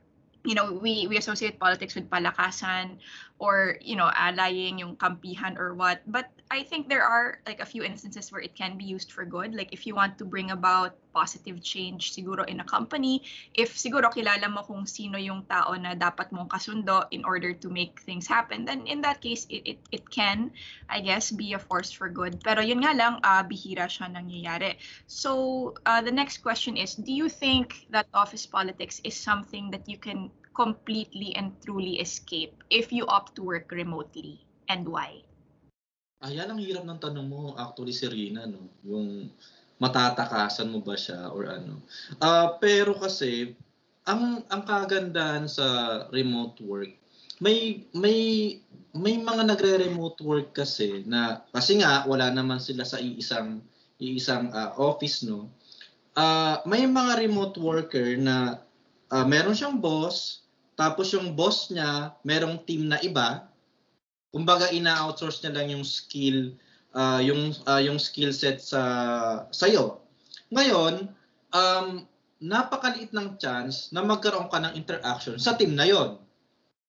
[0.47, 3.04] you know, we we associate politics with palakasan
[3.36, 6.00] or, you know, allying yung kampihan or what.
[6.08, 9.26] But I think there are like a few instances where it can be used for
[9.26, 9.54] good.
[9.54, 14.08] Like if you want to bring about positive change siguro in a company, if siguro
[14.08, 18.28] kilala mo kung sino yung tao na dapat mong kasundo in order to make things
[18.28, 20.52] happen, then in that case, it, it, it can,
[20.88, 22.40] I guess, be a force for good.
[22.40, 24.80] Pero yun nga lang, uh, bihira siya nangyayari.
[25.12, 29.84] So uh, the next question is, do you think that office politics is something that
[29.84, 34.48] you can completely and truly escape if you opt to work remotely?
[34.72, 35.27] And why?
[36.26, 39.30] Ayan ang hirap ng tanong mo actually Serena no yung
[39.78, 41.78] matatakasan mo ba siya or ano
[42.18, 43.54] Ah pero kasi
[44.10, 45.66] ang ang kagandahan sa
[46.10, 46.90] remote work
[47.38, 48.18] may may
[48.98, 53.62] may mga nagre-remote work kasi na kasi nga wala naman sila sa iisang
[54.02, 55.50] iisang ah, office no.
[56.18, 58.62] Ah, may mga remote worker na
[59.14, 63.47] ah, meron siyang boss, tapos yung boss niya merong team na iba.
[64.32, 66.54] Kumbaga ina-outsource niya lang yung skill
[66.98, 68.82] ah, yung ah, yung skill set sa
[69.54, 70.02] sa'yo.
[70.50, 71.12] Ngayon,
[71.54, 72.08] um,
[72.42, 76.22] napakaliit ng chance na magkaroon ka ng interaction sa team na yon.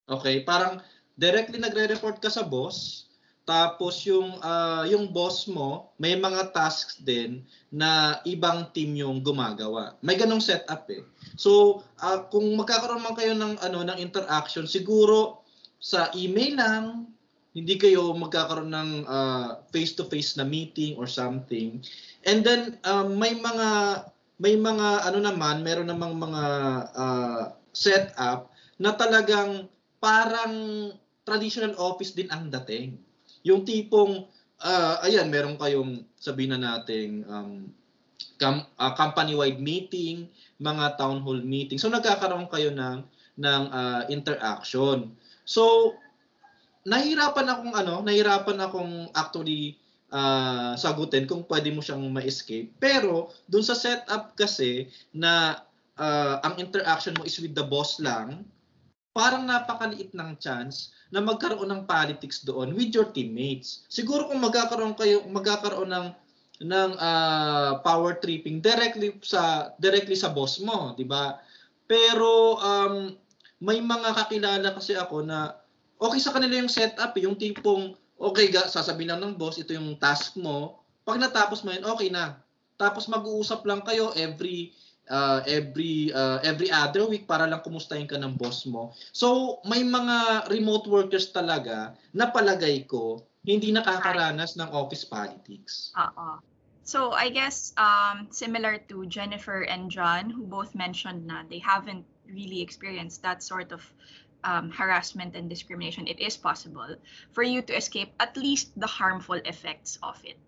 [0.09, 0.81] Okay, parang
[1.19, 3.09] directly nagre-report ka sa boss,
[3.49, 9.97] tapos yung ah, yung boss mo may mga tasks din na ibang team yung gumagawa.
[10.05, 11.05] May ganong setup eh.
[11.37, 15.45] So, ah, kung magkakaroon man kayo ng ano ng interaction, siguro
[15.79, 16.85] sa email lang,
[17.59, 21.83] hindi kayo magkakaroon ng ah, face-to-face na meeting or something.
[22.23, 23.69] And then um, may mga
[24.39, 26.45] may mga ano naman, meron namang mga
[26.95, 27.45] ah,
[27.75, 29.67] setup na talagang
[29.99, 30.55] parang
[31.27, 32.95] traditional office din ang dating.
[33.43, 34.31] Yung tipong
[34.63, 37.71] ah, ayan, meron kayong sabihin na nating um,
[38.39, 41.79] com- ah, company-wide meeting, mga town hall meeting.
[41.79, 43.03] So nagkakaroon kayo ng
[43.39, 45.15] ng ah, interaction.
[45.43, 45.95] So
[46.87, 49.79] nahirapan akong ano, nahirapan akong actually
[50.13, 52.75] ah, sagutin kung pwede mo siyang ma-escape.
[52.79, 55.65] Pero dun sa setup kasi na
[55.99, 58.47] ah, ang interaction mo is with the boss lang,
[59.11, 63.89] parang napakaliit ng chance na magkaroon ng politics doon with your teammates.
[63.89, 66.09] Siguro kung magkakaroon kayo magkakaroon ng
[66.59, 71.39] ng ah, power tripping directly sa directly sa boss mo, 'di ba?
[71.89, 73.15] Pero um,
[73.59, 75.57] may mga kakilala kasi ako na
[75.99, 79.71] okay sa kanila yung setup, eh, yung tipong okay, ga, sasabihin lang ng boss, ito
[79.75, 80.83] yung task mo.
[81.07, 82.39] Pag natapos mo yun, okay na.
[82.75, 84.75] Tapos mag-uusap lang kayo every
[85.11, 88.95] uh, every uh, every other week para lang kumustahin ka ng boss mo.
[89.11, 95.95] So, may mga remote workers talaga na palagay ko hindi nakakaranas ng office politics.
[95.97, 96.37] Oo.
[96.89, 102.05] So I guess um, similar to Jennifer and John, who both mentioned na they haven't
[102.29, 103.85] really experienced that sort of
[104.45, 106.97] um, harassment and discrimination, it is possible
[107.33, 110.39] for you to escape at least the harmful effects of it.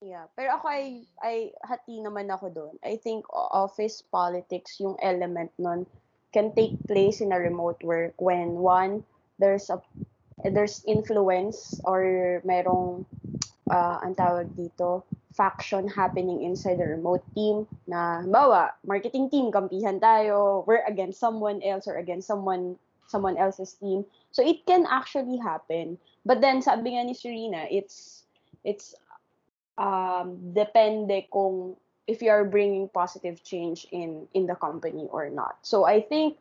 [0.00, 2.74] Yeah, pero ako ay ay hati naman ako doon.
[2.80, 5.84] I think office politics yung element nun
[6.32, 9.04] can take place in a remote work when one
[9.36, 9.76] there's a
[10.40, 13.04] there's influence or merong
[13.68, 15.04] uh, ang tawag dito
[15.36, 21.60] faction happening inside the remote team na bawa marketing team kampihan tayo we're against someone
[21.60, 22.74] else or against someone
[23.10, 28.22] someone else's team so it can actually happen but then sabi nga ni Serena it's
[28.62, 28.94] it's
[29.80, 31.74] um, depende kung
[32.06, 35.62] if you are bringing positive change in in the company or not.
[35.62, 36.36] So I think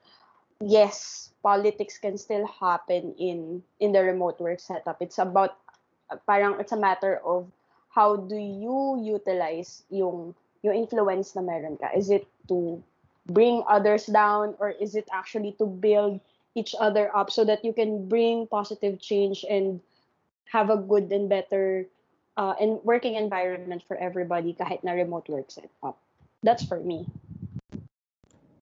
[0.60, 5.00] yes, politics can still happen in in the remote work setup.
[5.00, 5.56] It's about
[6.28, 7.48] parang it's a matter of
[7.94, 11.94] how do you utilize yung yung influence na meron ka.
[11.96, 12.84] Is it to
[13.30, 16.20] bring others down or is it actually to build
[16.60, 19.80] each other up so that you can bring positive change and
[20.52, 21.88] have a good and better
[22.36, 25.96] uh, and working environment for everybody kahit na remote work setup.
[26.44, 27.08] That's for me.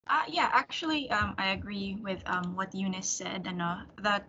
[0.08, 4.24] Uh, yeah, actually, um, I agree with um, what Eunice said, ano, that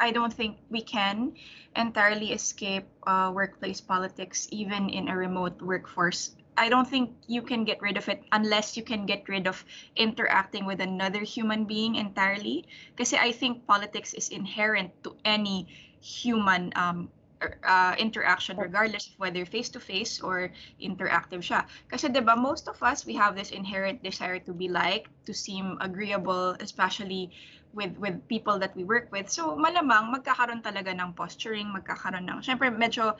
[0.00, 1.36] I don't think we can
[1.76, 6.32] entirely escape uh, workplace politics, even in a remote workforce.
[6.56, 9.64] I don't think you can get rid of it unless you can get rid of
[9.96, 12.66] interacting with another human being entirely.
[12.94, 15.66] Because I think politics is inherent to any
[16.00, 17.08] human um,
[17.42, 21.64] er- uh, interaction, regardless of whether face-to-face or interactive siya.
[21.88, 25.78] Kasi ba most of us we have this inherent desire to be liked, to seem
[25.80, 27.30] agreeable, especially
[27.72, 29.30] with with people that we work with.
[29.30, 33.14] So malamang magkakaroon talaga ng posturing, magkakaroon ng syempre medyo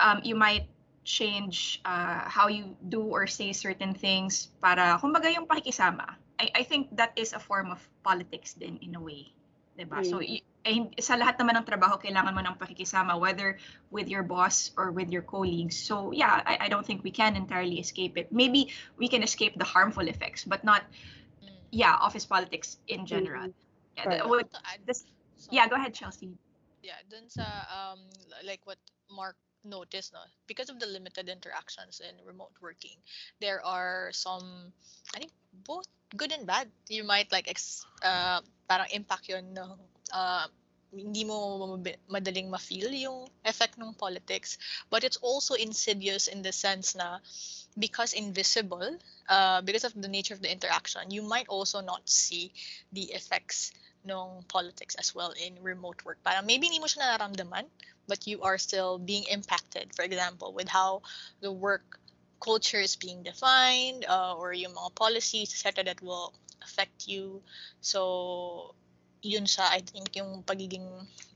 [0.00, 0.71] um, you might
[1.04, 6.16] change uh, how you do or say certain things para kumbaga yung pakikisama.
[6.38, 9.30] I I think that is a form of politics din in a way.
[9.74, 10.02] 'Di ba?
[10.06, 13.58] So y- eh, sa lahat naman ng trabaho kailangan mo ng pakikisama whether
[13.90, 15.74] with your boss or with your colleagues.
[15.74, 18.30] So yeah, I, I don't think we can entirely escape it.
[18.30, 20.86] Maybe we can escape the harmful effects, but not
[21.42, 21.50] Mm.
[21.74, 23.50] yeah, office politics in general.
[23.98, 24.30] Yeah, the- Correct.
[24.30, 25.02] what- To add this,
[25.50, 26.30] yeah, go ahead, Chelsea.
[26.82, 28.10] yeah dun sa um
[28.42, 32.96] like what mark noticed no because of the limited interactions in remote working
[33.40, 34.72] there are some
[35.14, 35.32] i think
[35.64, 36.68] both good and bad.
[36.88, 39.70] You might like ex uh, parang impact yun ng
[40.12, 40.46] uh,
[40.92, 44.60] hindi mo madaling ma-feel yung effect ng politics.
[44.92, 47.18] But it's also insidious in the sense na
[47.78, 52.52] because invisible uh, because of the nature of the interaction you might also not see
[52.92, 53.72] the effects
[54.04, 56.18] nung politics as well in remote work.
[56.24, 57.66] Parang maybe hindi mo siya nararamdaman,
[58.06, 59.94] but you are still being impacted.
[59.94, 61.02] For example, with how
[61.40, 61.98] the work
[62.42, 65.86] culture is being defined uh, or yung mga policies, etc.
[65.86, 67.40] that will affect you.
[67.80, 68.74] So,
[69.22, 70.84] yun siya, I think, yung pagiging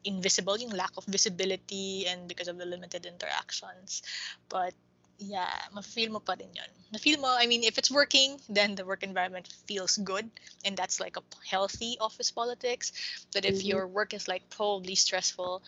[0.03, 4.03] invisible, yung lack of visibility and because of the limited interactions.
[4.51, 4.75] But,
[5.19, 6.71] yeah, ma-feel mo pa rin yun.
[6.93, 10.29] Na-feel mo, I mean, if it's working, then the work environment feels good
[10.65, 12.93] and that's like a healthy office politics.
[13.33, 13.67] But if Mhm.
[13.67, 15.63] your work is like probably stressful,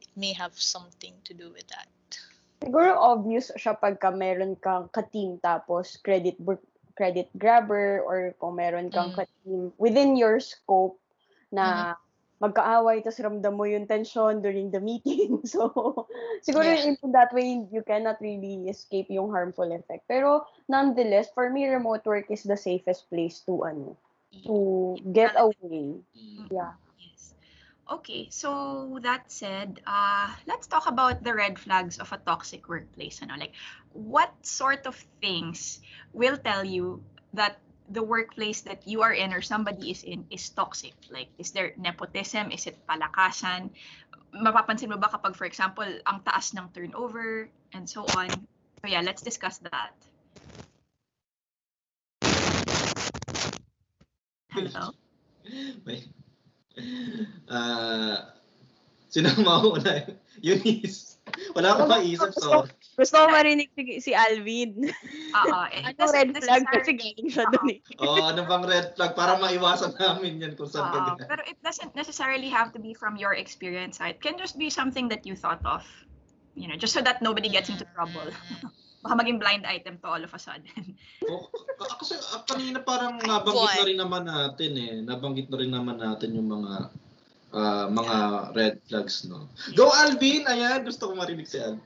[0.00, 1.88] it may have something to do with that.
[2.62, 6.38] Siguro obvious siya pagka meron kang ka-team tapos credit
[6.94, 9.16] credit grabber or kung meron kang Mm.
[9.18, 11.00] ka-team within your scope
[11.50, 11.98] na
[12.42, 15.38] magkaaway tapos ramdam mo yung tension during the meeting.
[15.46, 15.70] So,
[16.42, 16.98] siguro Yeah.
[16.98, 20.10] in that way, you cannot really escape yung harmful effect.
[20.10, 23.94] Pero nonetheless, for me, remote work is the safest place to ano,
[24.42, 26.02] to get away.
[26.18, 26.50] Mm.
[26.50, 26.74] Yeah.
[26.98, 27.38] Yes.
[27.92, 33.20] Okay, so that said, uh, let's talk about the red flags of a toxic workplace.
[33.22, 33.38] Ano?
[33.38, 33.54] Like,
[33.92, 35.78] what sort of things
[36.14, 37.02] will tell you
[37.34, 37.58] that
[37.90, 40.94] the workplace that you are in or somebody is in is toxic?
[41.10, 42.50] Like, is there nepotism?
[42.50, 43.70] Is it palakasan?
[44.32, 48.30] Mapapansin mo ba kapag, for example, ang taas ng turnover and so on?
[48.80, 49.92] So yeah, let's discuss that.
[54.52, 54.92] Hello?
[55.86, 56.04] May,
[57.48, 58.36] ah,
[59.08, 60.06] sino ang mauna?
[60.44, 61.16] Eunice.
[61.56, 62.68] Wala akong maisip, sorry.
[62.92, 64.84] Gusto ko marinig si, si Alvin.
[65.32, 67.80] Oo, eh, Ano red flag kasi galing siya dun eh.
[68.04, 71.28] Oh, ano bang red flag para maiwasan namin yan kung saan ka Oo, galing.
[71.28, 73.96] pero it doesn't necessarily have to be from your experience.
[74.04, 75.84] It can just be something that you thought of.
[76.52, 78.28] You know, just so that nobody gets into trouble.
[79.02, 80.68] Baka maging blind item to all of a sudden.
[81.22, 84.94] Oh, k- kasi ah, kanina parang nabanggit na rin naman natin eh.
[85.06, 86.90] Nabanggit na rin naman natin yung mga
[87.54, 88.16] ah, mga
[88.58, 89.46] red flags, no?
[89.78, 90.50] Go Alvin!
[90.50, 91.78] Ayan, gusto ko marinig si Alvin.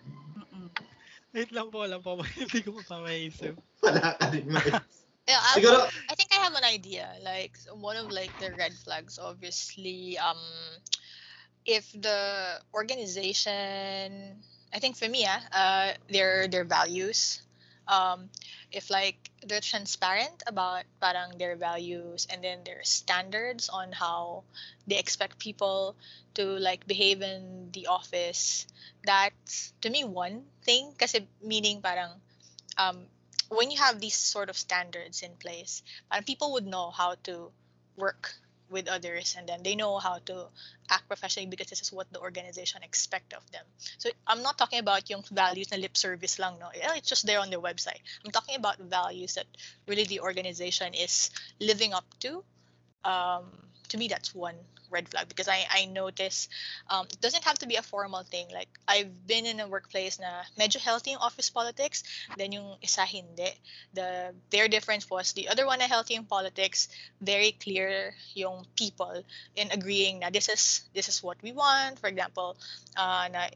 [1.36, 2.16] Wait lang po, alam po.
[2.40, 3.60] Hindi ko pa maisip.
[3.84, 4.80] Wala ka din maisip.
[5.26, 7.10] Yeah, I, Siguro, I think I have an idea.
[7.18, 10.38] Like one of like the red flags, obviously, um,
[11.66, 14.38] if the organization,
[14.70, 17.42] I think for me, ah, uh, their their values,
[17.88, 18.28] um,
[18.72, 24.42] if like they're transparent about parang their values and then their standards on how
[24.86, 25.94] they expect people
[26.34, 28.66] to like behave in the office,
[29.04, 30.92] that's to me one thing.
[30.98, 32.10] Kasi meaning parang
[32.76, 33.06] um,
[33.48, 37.50] when you have these sort of standards in place, parang people would know how to
[37.96, 38.34] work
[38.70, 40.46] with others and then they know how to
[40.90, 43.64] act professionally because this is what the organization expect of them.
[43.98, 46.68] So I'm not talking about yung values na lip service lang, no?
[46.74, 48.00] It's just there on their website.
[48.24, 49.46] I'm talking about values that
[49.86, 52.42] really the organization is living up to.
[53.04, 53.44] Um,
[53.88, 54.56] to me, that's one
[54.90, 56.48] red flag because I, I notice
[56.88, 58.46] um, it doesn't have to be a formal thing.
[58.52, 62.04] Like I've been in a workplace na medyo healthy yung office politics,
[62.36, 63.50] then yung isa hindi.
[63.94, 66.88] The their difference was the other one na healthy yung politics,
[67.20, 69.22] very clear yung people
[69.54, 71.98] in agreeing na this is this is what we want.
[71.98, 72.56] For example,
[72.96, 73.48] uh, na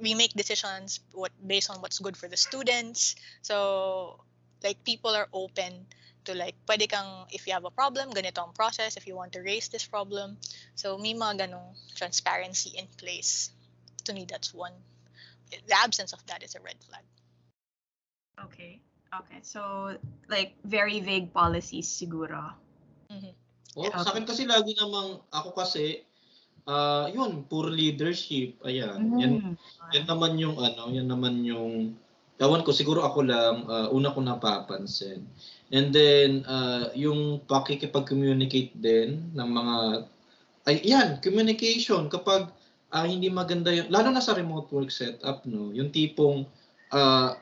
[0.00, 3.16] we make decisions what based on what's good for the students.
[3.42, 4.20] So
[4.62, 5.86] like people are open
[6.26, 9.30] to like pwede kang if you have a problem ganito ang process if you want
[9.30, 10.34] to raise this problem
[10.74, 13.54] so may mga ganong transparency in place
[14.02, 14.74] to me that's one
[15.48, 17.06] the absence of that is a red flag
[18.44, 18.80] Okay.
[19.08, 19.40] Okay.
[19.40, 19.96] So,
[20.28, 22.52] like, very vague policies siguro.
[23.76, 26.04] oh, sa akin kasi lagi namang, ako kasi,
[26.68, 28.60] ah yun, poor leadership.
[28.66, 28.98] Ayan.
[29.16, 29.54] Yan, Mm.
[29.94, 31.96] yan naman yung ano, yan naman yung
[32.36, 35.24] Ewan ko, siguro ako lang, ah, una ko napapansin.
[35.72, 39.76] And then, ah, yung pakikipag-communicate din ng mga,
[40.68, 42.08] ay, yan, communication.
[42.10, 42.50] Kapag
[42.94, 46.46] ah, hindi maganda yung, lalo na sa remote work setup, no, yung tipong,
[46.94, 47.34] ah,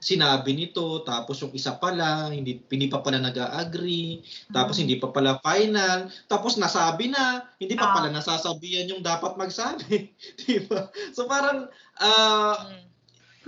[0.00, 4.82] sinabi nito, tapos yung isa pala, hindi, hindi pa pala nag-agree, tapos Mm.
[4.86, 7.94] hindi pa pala final, tapos nasabi na, hindi pa Ah.
[7.94, 10.12] pala nasasabihan yung dapat magsabi.
[10.46, 10.88] Di ba?
[11.16, 11.66] So parang,
[12.00, 12.87] ah, Mm.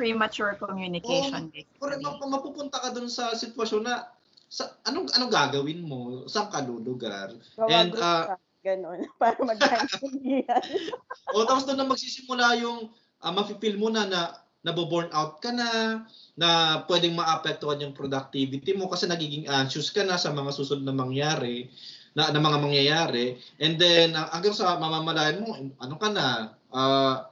[0.01, 2.01] Premature communication, Pero basically.
[2.01, 4.09] ma- mapupunta ka dun sa sitwasyon na
[4.49, 6.25] sa anong anong gagawin mo?
[6.25, 7.37] Saan ka lulugar?
[7.69, 10.65] And, Gawa ah, ka, ganun, para magkaintindihan.
[11.37, 12.89] O tapos doon na magsisimula yung
[13.21, 16.03] uh, mafe-feel mo na na nabo-burn out ka na,
[16.37, 20.93] na pwedeng maapektuhan yung productivity mo kasi nagiging anxious ka na sa mga susunod na
[20.93, 21.73] mangyari,
[22.13, 23.41] na, na mga mangyayari.
[23.57, 26.27] And then uh, hanggang sa mamamalayan mo, ano ka na,
[26.75, 27.30] uh,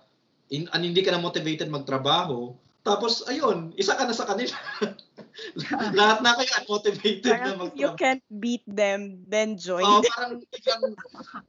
[0.51, 2.55] in, an- hindi ka na motivated magtrabaho,
[2.89, 4.57] Tapos, ayun, isa ka na sa kanila.
[5.99, 10.01] Lahat na kayo unmotivated na Parang if you mag can't beat them, then join Oh,
[10.01, 10.09] them.
[10.17, 10.83] parang biglang,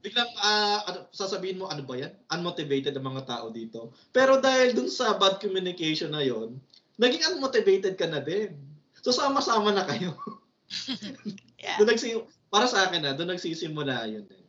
[0.03, 2.11] biglang ah, ano, sasabihin mo, ano ba yan?
[2.27, 3.95] Unmotivated ang mga tao dito.
[4.11, 6.59] Pero dahil dun sa bad communication na yon,
[6.99, 8.59] naging unmotivated ka na din.
[8.99, 10.11] So, sama-sama na kayo.
[11.55, 11.77] Yeah.
[11.79, 12.19] doon nagsi
[12.51, 14.27] para sa akin na, doon nagsisimula yun.
[14.27, 14.45] Eh.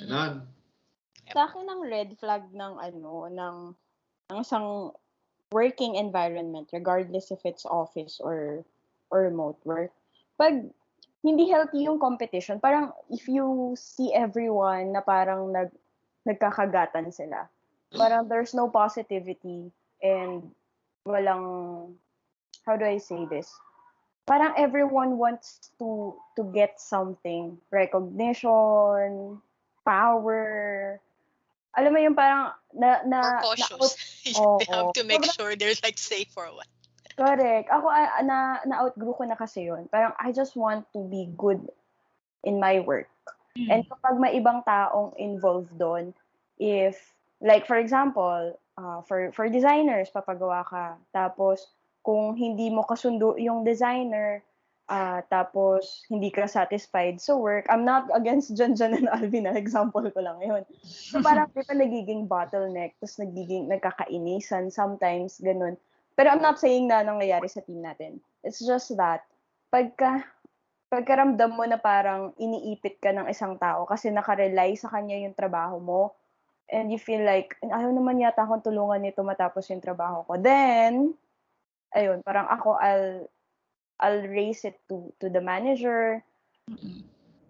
[0.00, 0.48] Ganon.
[1.32, 3.56] Sa akin ang red flag ng ano, ng,
[4.30, 4.92] ng isang
[5.52, 8.66] working environment, regardless if it's office or
[9.10, 9.94] or remote work.
[10.38, 10.66] Pag
[11.22, 15.70] hindi healthy yung competition, parang if you see everyone na parang nag,
[16.26, 17.46] nagkakagatan sila,
[17.94, 19.70] parang there's no positivity
[20.02, 20.42] and
[21.06, 21.94] walang,
[22.66, 23.50] how do I say this?
[24.26, 29.38] Parang everyone wants to to get something, recognition,
[29.86, 30.98] power.
[31.76, 33.92] Alam mo yung parang na na, Or na cautious.
[34.40, 34.58] Oo.
[34.60, 36.68] they have to make Sobrang- sure there's like safe for what.
[37.16, 37.72] Correct.
[37.72, 39.88] Ako, ah, na, na-outgrew ko na kasi yun.
[39.88, 41.64] Parang, I just want to be good
[42.44, 43.08] in my work.
[43.56, 46.12] And kapag may ibang taong involved doon,
[46.60, 47.00] if,
[47.40, 51.00] like, for example, uh, for, for designers, papagawa ka.
[51.16, 51.72] Tapos,
[52.04, 54.44] kung hindi mo kasundo yung designer,
[54.86, 59.58] ah, tapos hindi ka satisfied sa work, I'm not against John John and Alvin, na
[59.58, 60.62] example ko lang yun.
[60.86, 65.74] So parang di pa nagiging bottleneck, tapos nagiging nagkakainisan sometimes, ganun.
[66.16, 68.22] Pero I'm not saying na nangyayari sa team natin.
[68.46, 69.26] It's just that,
[69.68, 70.24] pagka,
[70.88, 75.82] pagkaramdam mo na parang iniipit ka ng isang tao kasi nakarely sa kanya yung trabaho
[75.82, 76.14] mo,
[76.66, 80.34] and you feel like, ayaw naman yata akong tulungan nito matapos yung trabaho ko.
[80.34, 81.14] Then,
[81.94, 83.30] ayun, parang ako, I'll,
[84.00, 86.22] I'll raise it to, to the manager.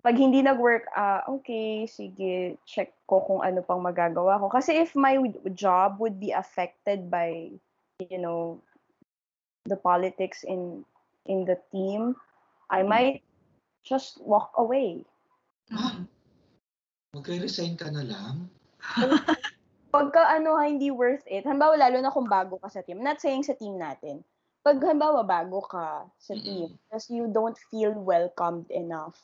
[0.06, 4.46] Pag hindi nag-work, ah, okay, sige, check ko kung ano pang magagawa ko.
[4.46, 5.18] Kasi if my
[5.58, 7.50] job would be affected by,
[7.98, 8.62] you know,
[9.66, 10.86] the politics in
[11.26, 12.14] in the team,
[12.70, 13.26] I might
[13.82, 15.02] just walk away.
[15.74, 16.06] Mm.
[17.14, 18.46] Magre-resign ka na lang?
[19.94, 23.18] Pagka ano, hindi worth it, halimbawa lalo na kung bago ka sa team, I'm not
[23.18, 24.22] saying sa team natin,
[24.66, 29.14] pag halimbawa bago ka sa team, tapos you don't feel welcomed enough,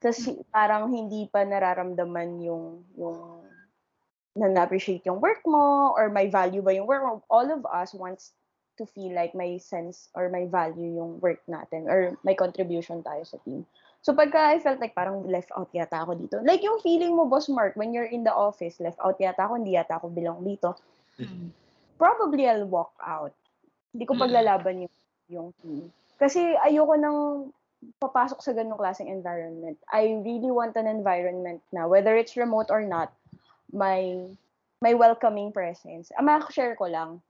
[0.00, 3.44] kasi parang hindi pa nararamdaman yung, yung,
[4.32, 7.92] na na-appreciate yung work mo, or may value ba yung work mo, all of us
[7.92, 8.32] wants
[8.80, 13.20] to feel like may sense or may value yung work natin, or may contribution tayo
[13.24, 13.68] sa team.
[14.00, 16.40] So pagka I felt like parang left out yata ako dito.
[16.40, 19.60] Like yung feeling mo, Boss Mark, when you're in the office, left out yata ako,
[19.60, 20.72] hindi yata ako belong dito.
[21.20, 21.52] Mm.
[22.00, 23.36] Probably I'll walk out.
[23.96, 24.20] Hindi ko Mm.
[24.20, 24.94] paglalaban yung,
[25.32, 25.88] yung team.
[26.20, 27.18] Kasi ayoko nang
[27.96, 29.80] papasok sa ganong klaseng environment.
[29.88, 33.08] I really want an environment na, whether it's remote or not,
[33.72, 34.20] may
[34.84, 36.12] may welcoming presence.
[36.12, 37.24] Ah, share ko lang.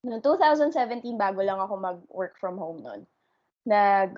[0.00, 3.04] Noong 2017, bago lang ako mag-work from home noon.
[3.68, 4.16] Nag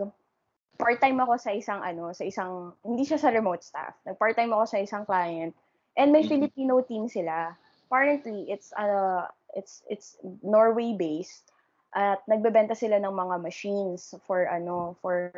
[0.78, 3.94] part-time ako sa isang ano, sa isang hindi siya sa remote staff.
[4.06, 5.54] Nag part-time ako sa isang client
[5.98, 6.30] and may Mhm.
[6.30, 7.54] Filipino team sila.
[7.86, 11.51] Apparently, it's uh it's it's Norway based
[11.92, 15.28] at nagbebenta sila ng mga machines for ano, for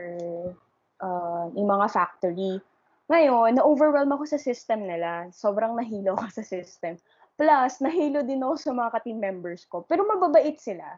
[1.02, 2.62] uh, yung mga factory.
[3.10, 5.28] Ngayon, na-overwhelm ako sa system nila.
[5.34, 6.96] Sobrang nahilo ako sa system.
[7.34, 9.84] Plus, nahilo din ako sa mga ka-team members ko.
[9.84, 10.96] Pero mababait sila.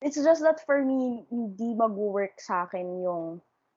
[0.00, 3.24] It's just that for me, hindi mag-work sa akin yung,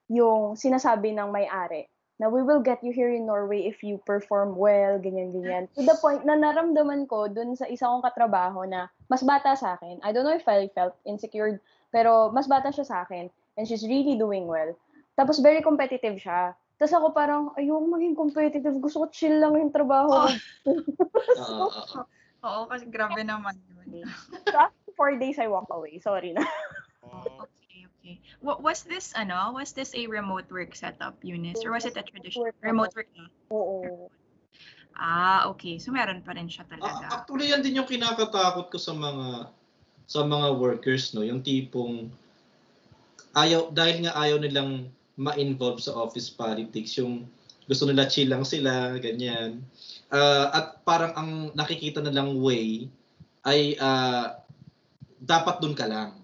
[0.07, 4.53] yung sinasabi ng may-ari na we will get you here in Norway if you perform
[4.53, 5.69] well, ganyan-ganyan.
[5.73, 9.75] To the point na naramdaman ko dun sa isa kong katrabaho na mas bata sa
[9.75, 9.97] akin.
[10.05, 11.57] I don't know if I felt insecure,
[11.89, 14.77] pero mas bata siya sa akin and she's really doing well.
[15.17, 16.53] Tapos very competitive siya.
[16.81, 18.75] Tapos ako parang, ayoko maging competitive.
[18.81, 20.25] Gusto ko chill lang yung trabaho.
[20.25, 20.31] Oh.
[21.37, 22.01] Oo, oo.
[22.43, 23.55] Oo, kasi grabe naman
[23.87, 24.09] yun.
[24.49, 26.01] So after four days, I walk away.
[26.01, 26.43] Sorry na.
[28.03, 28.19] Okay.
[28.43, 31.63] Wa- was this, ano, was this a remote work setup, Eunice?
[31.63, 32.51] Or was it a traditional?
[32.59, 33.07] Remote work?
[33.47, 34.11] Oo.
[34.99, 35.79] Ah, okay.
[35.79, 37.23] So meron pa rin siya Ah, talaga.
[37.23, 39.47] actually, yan din yung kinakatakot ko sa mga
[40.03, 41.23] sa mga workers, no?
[41.23, 42.11] Yung tipong
[43.39, 47.23] ayaw, dahil nga ayaw nilang ma-involve sa office politics, yung
[47.71, 49.63] gusto nila chill lang sila, ganyan.
[50.11, 52.91] Ah, at parang ang nakikita nilang way
[53.47, 54.43] ay ah,
[55.23, 56.19] dapat dun ka lang.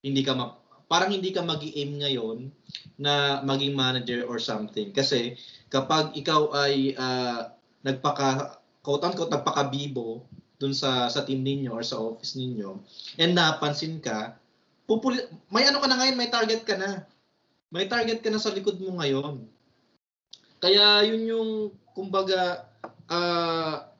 [0.00, 2.52] Hindi ka ma- parang hindi ka mag aim ngayon
[3.00, 4.94] na maging manager or something.
[4.94, 5.34] Kasi
[5.72, 7.54] kapag ikaw ay ah,
[7.84, 10.24] nagpaka quote unquote nagpakabibo
[10.60, 12.80] dun sa sa team ninyo or sa office ninyo
[13.20, 14.38] and napansin ka
[14.88, 15.20] pupuli,
[15.52, 17.04] may ano ka na ngayon may target ka na
[17.72, 19.44] may target ka na sa likod mo ngayon
[20.62, 21.50] kaya yun yung
[21.92, 22.68] kumbaga
[23.08, 23.92] ah,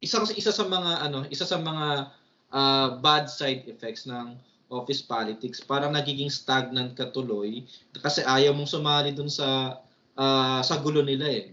[0.00, 2.12] isang isa sa mga ano isa sa mga
[2.52, 4.36] ah, bad side effects ng
[4.70, 5.58] office politics.
[5.60, 7.66] Parang nagiging stagnant ka tuloy
[7.98, 9.78] kasi ayaw mong sumali dun sa
[10.14, 11.46] ah, sa gulo nila eh.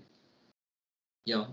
[1.27, 1.49] Yun.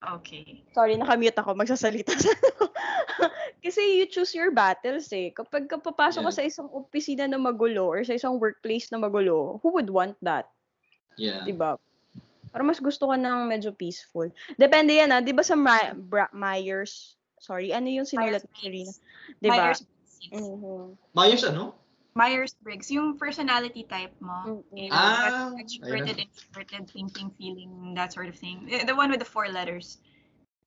[0.00, 0.64] Okay.
[0.72, 1.52] Sorry, nakamute ako.
[1.52, 2.32] Magsasalita sa
[3.64, 5.28] Kasi you choose your battles eh.
[5.36, 6.38] Kapag ka papasok ka Yeah.
[6.40, 10.48] sa isang opisina na magulo or sa isang workplace na magulo, who would want that?
[11.20, 11.44] Yeah.
[11.44, 11.76] Diba?
[12.48, 14.32] Para mas gusto ka ng medyo peaceful.
[14.56, 15.20] Depende yan ah.
[15.20, 18.92] Di ba sa My- Bra- Myers, sorry, ano yung sinulat ni Serena?
[19.40, 19.56] Di ba?
[19.56, 20.12] Myers-Briggs.
[20.30, 20.86] Mhm.
[21.16, 21.74] Myers ano?
[22.14, 24.62] Myers-Briggs, yung personality type mo.
[24.68, 24.92] Mhm.
[24.92, 28.68] Know, Ah, extroverted, introverted, thinking, feeling, that sort of thing.
[28.68, 29.98] The one with the four letters.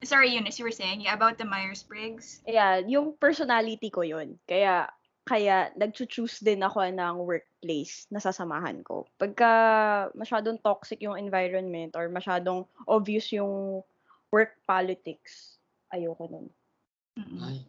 [0.03, 2.43] Sorry, Eunice, you were saying yeah, about the Myers-Briggs?
[2.43, 4.35] Yeah, yung personality ko yun.
[4.43, 4.91] Kaya,
[5.23, 9.07] kaya nag-choose din ako ng workplace na sasamahan ko.
[9.15, 13.79] Pagka masyadong toxic yung environment or masyadong obvious yung
[14.27, 15.55] work politics,
[15.93, 16.51] ayoko nun.
[17.17, 17.65] Mm-mm.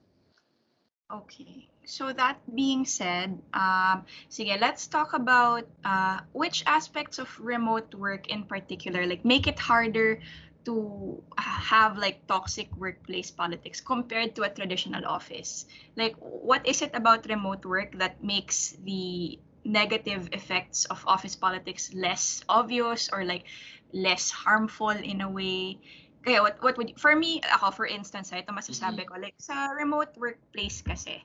[1.11, 1.68] Okay.
[1.84, 8.28] So that being said, um, sige, let's talk about uh, which aspects of remote work
[8.28, 10.18] in particular, like make it harder
[10.64, 15.66] to have like toxic workplace politics compared to a traditional office.
[15.95, 21.92] Like, what is it about remote work that makes the negative effects of office politics
[21.92, 23.45] less obvious or like
[23.92, 25.78] less harmful in a way?
[26.25, 29.68] Kaya what what would for me ako for instance ah, ito masasabi ko like sa
[29.77, 31.20] remote workplace kasi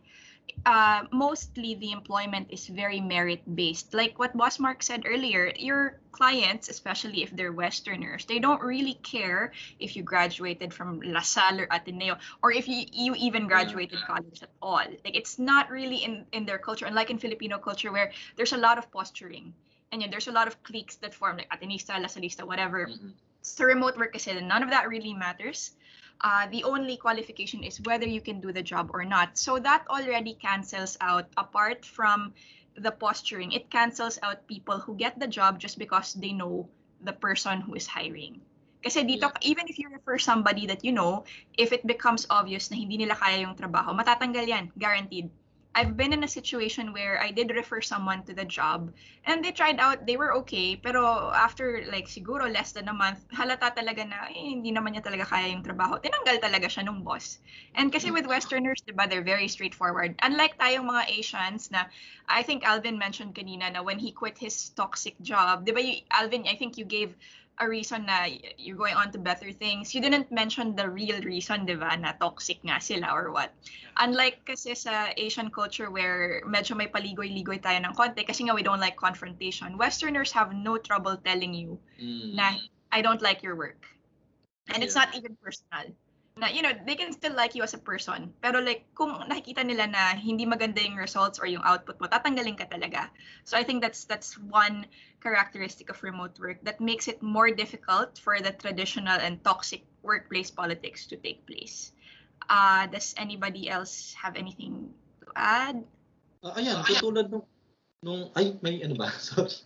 [0.65, 6.03] uh, mostly the employment is very merit based like what boss mark said earlier your
[6.11, 11.63] clients especially if they're westerners they don't really care if you graduated from La Salle
[11.63, 14.83] or Ateneo or if you, you even graduated college at all.
[14.83, 18.59] Like it's not really in in their culture unlike in Filipino culture where there's a
[18.59, 19.53] lot of posturing.
[19.91, 22.91] And yun, there's a lot of cliques that form like Atenista, Lasalista, whatever.
[22.91, 23.13] Mhm.
[23.41, 25.75] So remote work kasi none of that really matters.
[26.19, 29.37] Uh, the only qualification is whether you can do the job or not.
[29.37, 32.33] So that already cancels out, apart from
[32.75, 36.67] the posturing, it cancels out people who get the job just because they know
[37.03, 38.41] the person who is hiring.
[38.83, 41.23] Kasi dito, even if you refer somebody that you know,
[41.59, 45.27] if it becomes obvious na hindi nila kaya yung trabaho, matatanggal yan, guaranteed.
[45.75, 48.91] I've been in a situation where I did refer someone to the job
[49.25, 53.21] and they tried out, they were okay, pero after like siguro less than a month,
[53.29, 56.01] halata talaga na eh, hindi naman niya talaga kaya yung trabaho.
[56.01, 57.37] Tinanggal talaga siya nung boss.
[57.75, 60.17] And kasi with Westerners, di ba, they're very straightforward.
[60.25, 61.85] Unlike tayong mga Asians na,
[62.27, 66.01] I think Alvin mentioned kanina na when he quit his toxic job, di ba, you,
[66.09, 67.13] Alvin, I think you gave
[67.59, 68.25] a reason na
[68.57, 69.93] you're going on to better things.
[69.93, 73.51] You didn't mention the real reason, di ba, na toxic nga sila or what.
[73.99, 78.63] Unlike kasi sa Asian culture where medyo may paligoy-ligoy tayo ng konti kasi nga we
[78.63, 82.39] don't like confrontation, Westerners have no trouble telling you Mm.
[82.39, 82.55] na
[82.95, 83.83] I don't like your work.
[84.71, 85.11] And it's Yeah.
[85.11, 85.91] not even personal.
[86.39, 88.31] Na, you know, they can still like you as a person.
[88.39, 92.55] Pero like, kung nakikita nila na hindi maganda yung results or yung output mo, tatanggalin
[92.55, 93.11] ka talaga.
[93.43, 94.87] So I think that's that's one
[95.19, 100.47] characteristic of remote work that makes it more difficult for the traditional and toxic workplace
[100.47, 101.91] politics to take place.
[102.47, 104.89] Uh, does anybody else have anything
[105.21, 105.83] to add?
[106.39, 107.43] Ah, ayan, katulad nung
[107.99, 109.11] nung ay may ano ba?
[109.19, 109.59] Sorry.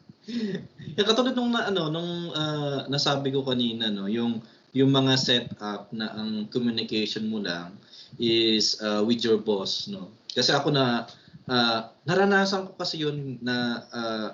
[0.97, 4.41] yung katulad nung na, ano nung ah, nasabi ko kanina no, yung
[4.73, 7.77] yung mga setup na ang communication mo lang
[8.17, 10.09] is ah, with your boss no.
[10.33, 11.05] Kasi ako na
[11.47, 14.29] ah, naranasan ko kasi yun na ah,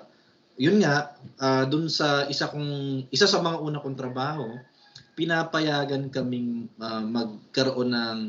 [0.56, 4.48] yun nga ah, dun sa isa kong isa sa mga una kong trabaho
[5.14, 8.20] pinapayagan kaming ah, magkaroon ng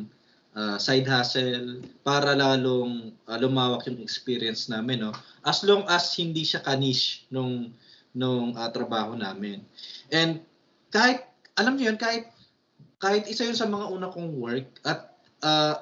[0.55, 5.11] uh, side hustle para lalong uh, lumawak yung experience namin no
[5.47, 7.71] as long as hindi siya kanish nung
[8.11, 9.63] nung uh, trabaho namin
[10.11, 10.43] and
[10.91, 11.30] kahit
[11.61, 12.25] alam niyo yun kahit
[12.97, 15.13] kahit isa yun sa mga una kong work at
[15.45, 15.77] uh,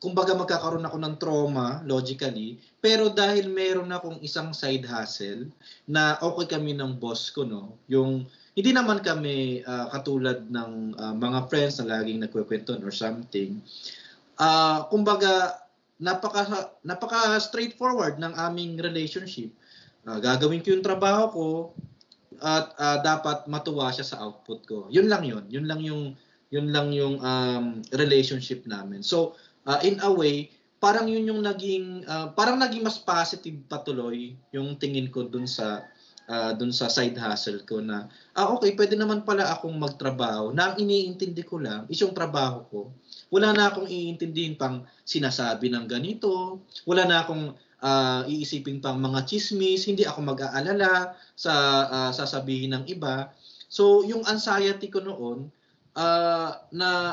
[0.00, 5.52] kumbaga magkakaroon ako ng trauma logically pero dahil meron akong isang side hustle
[5.84, 8.24] na okay kami ng boss ko no yung
[8.54, 13.58] hindi naman kami ah, katulad ng ah, mga friends na laging nagkukwenton or something.
[14.38, 15.58] Ah, kumbaga
[15.98, 19.50] napaka napaka straightforward ng aming relationship.
[20.06, 21.46] Ah, gagawin ko yung trabaho ko
[22.42, 24.78] at ah, dapat matuwa siya sa output ko.
[24.90, 25.44] Yun lang yun.
[25.50, 26.16] Yun lang yung
[26.54, 29.02] yun lang yung um, relationship namin.
[29.02, 29.34] So,
[29.66, 30.54] ah, in a way,
[30.84, 35.88] parang yun yung naging ah, parang naging mas positive patuloy yung tingin ko dun sa
[36.28, 38.04] ah, dun sa side hustle ko na
[38.36, 42.68] ah okay, pwede naman pala akong magtrabaho na ang iniintindi ko lang is yung trabaho
[42.68, 42.80] ko.
[43.32, 49.28] Wala na akong iintindihin pang sinasabi ng ganito, wala na akong ah, iisipin pang mga
[49.28, 51.52] chismis, hindi ako mag-aalala sa
[51.92, 53.28] ah, sasabihin ng iba.
[53.68, 55.52] So yung anxiety ko noon
[55.92, 57.12] ah, na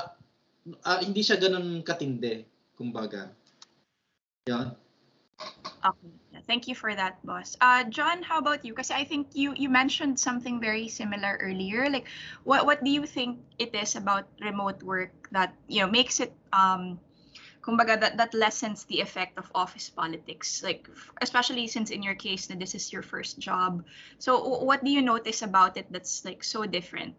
[0.87, 2.47] ah, hindi siya ganun katindi,
[2.79, 3.27] kumbaga.
[4.47, 4.73] Yan.
[5.81, 6.13] Okay.
[6.47, 7.55] Thank you for that, boss.
[7.61, 8.73] Uh, John, how about you?
[8.73, 11.87] Because I think you you mentioned something very similar earlier.
[11.87, 12.09] Like,
[12.43, 16.33] what what do you think it is about remote work that you know makes it
[16.51, 16.99] um,
[17.61, 20.63] kumbaga that that lessens the effect of office politics?
[20.65, 20.89] Like,
[21.21, 23.85] especially since in your case that this is your first job.
[24.17, 27.13] So, what do you notice about it that's like so different?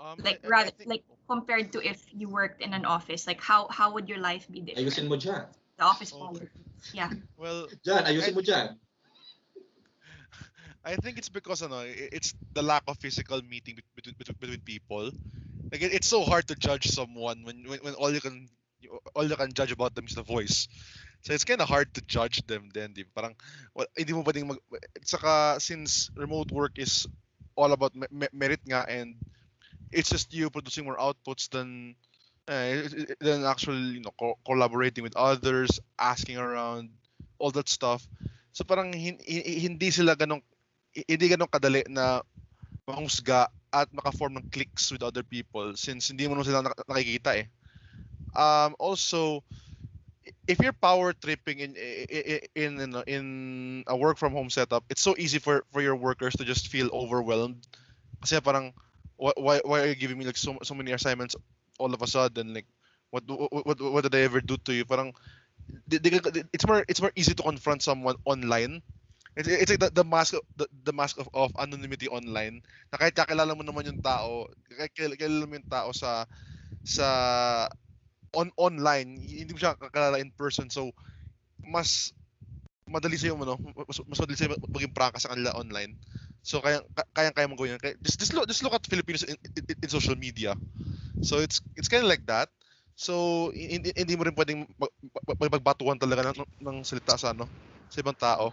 [0.00, 2.84] Um, Like, I- I- I rather think- like compared to if you worked in an
[2.84, 3.24] office.
[3.26, 4.84] Like, how how would your life be different?
[4.84, 5.48] Ayusin mo dyan.
[5.80, 6.20] The office Okay.
[6.20, 6.52] politics.
[6.92, 7.08] Yeah.
[7.40, 8.76] well, Dyan, ayusin mo dyan.
[10.84, 14.60] I think it's because ano, i- it's the lack of physical meeting between between, between
[14.68, 15.08] people.
[15.72, 18.52] Like it, it's so hard to judge someone when, when when all you can you-
[19.14, 20.68] all you can judge about them is the voice.
[21.24, 23.04] So it's kind of hard to judge them then, di?
[23.08, 23.32] Parang
[23.72, 24.60] well, hindi mo pwedeng mag
[25.04, 27.08] saka since remote work is
[27.56, 29.16] all about me- me- merit nga and
[29.94, 31.94] it's just you producing more outputs than
[32.48, 32.84] uh,
[33.20, 36.90] than actually you know co- collaborating with others, asking around,
[37.38, 38.04] all that stuff.
[38.52, 40.42] So parang hin- hi- hindi sila ganong
[40.94, 42.22] hindi ganong kadali na
[42.84, 47.34] mahusga at maka-form ng cliques with other people since hindi mo naman sila nak- nakikita
[47.34, 47.48] eh.
[48.34, 49.42] Um, also,
[50.48, 53.24] if you're power tripping in in in, in,
[53.86, 56.90] a work from home setup, it's so easy for for your workers to just feel
[56.92, 57.66] overwhelmed.
[58.22, 58.72] Kasi parang
[59.16, 61.36] why why, are you giving me like so so many assignments
[61.78, 62.66] all of a sudden like
[63.10, 64.84] what what what, what did I ever do to you?
[64.84, 65.14] Parang
[65.90, 68.82] it's more it's more easy to confront someone online
[69.36, 72.62] It's, it's like the, the mask the, the mask of, of anonymity online.
[72.94, 76.22] Na kahit kakilala mo naman yung tao, kahit kil- kilala mo yung tao sa
[76.86, 77.06] sa
[78.34, 80.68] on online, hindi mo siya kakilala in person.
[80.68, 80.92] So
[81.64, 82.12] mas
[82.84, 83.56] madali sa'yo ano,
[83.88, 85.96] mas, mas madali sa'yo maging prangka sa kanila online.
[86.44, 86.84] So kaya
[87.16, 87.80] kaya kaya mo gawin.
[87.80, 90.52] Kaya, just, just look just look at Filipinos in, in, in social media.
[91.24, 92.52] So it's it's kind of like that.
[92.94, 94.92] So hindi, mo rin pwedeng mag,
[95.26, 97.48] mag- magbatuhan talaga ng, ng salita sa ano
[97.88, 98.52] sa ibang tao.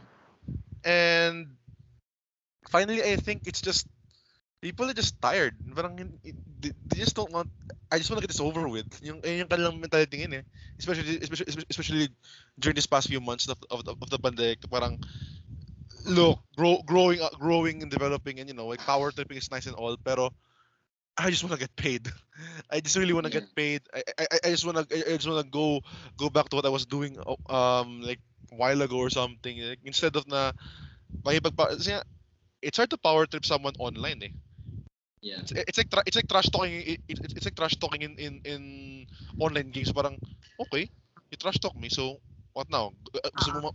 [0.82, 1.60] And
[2.72, 3.86] finally, I think it's just
[4.62, 5.58] people are just tired.
[5.76, 7.50] Parang they, they just don't want.
[7.92, 8.88] I just want to get this over with.
[9.04, 10.44] Yung yun yung kanilang mentality ngayon eh.
[10.80, 12.06] Especially especially especially
[12.60, 14.62] during this past few months of of, the- of the pandemic.
[14.70, 14.98] Parang
[16.06, 19.66] look, grow, growing up, growing and developing and you know, like power tripping is nice
[19.68, 20.32] and all, pero
[21.18, 22.08] I just want to get paid.
[22.72, 23.42] I just really want to Yeah.
[23.42, 23.82] get paid.
[23.94, 25.82] I, I, I- just want to I just want to go
[26.18, 28.20] go back to what I was doing uh, um like
[28.52, 29.58] a while ago or something.
[29.62, 30.52] Like, instead of na
[31.24, 31.78] makipagpa
[32.62, 34.34] it's hard to power trip someone online eh.
[35.22, 35.46] Yeah.
[35.46, 38.18] It's, it's like tra- it's like trash talking it, it, it's like trash talking in
[38.18, 38.62] in in
[39.38, 40.18] online games parang
[40.58, 40.90] okay,
[41.30, 42.18] you trash talk me so
[42.58, 42.90] what now?
[43.14, 43.70] Uh, Gusto mo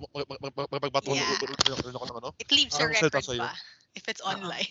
[0.68, 1.94] magpagbatuhan Yeah.
[1.94, 2.34] ng ano?
[2.42, 3.54] It leaves a record pa
[3.96, 4.68] if it's online.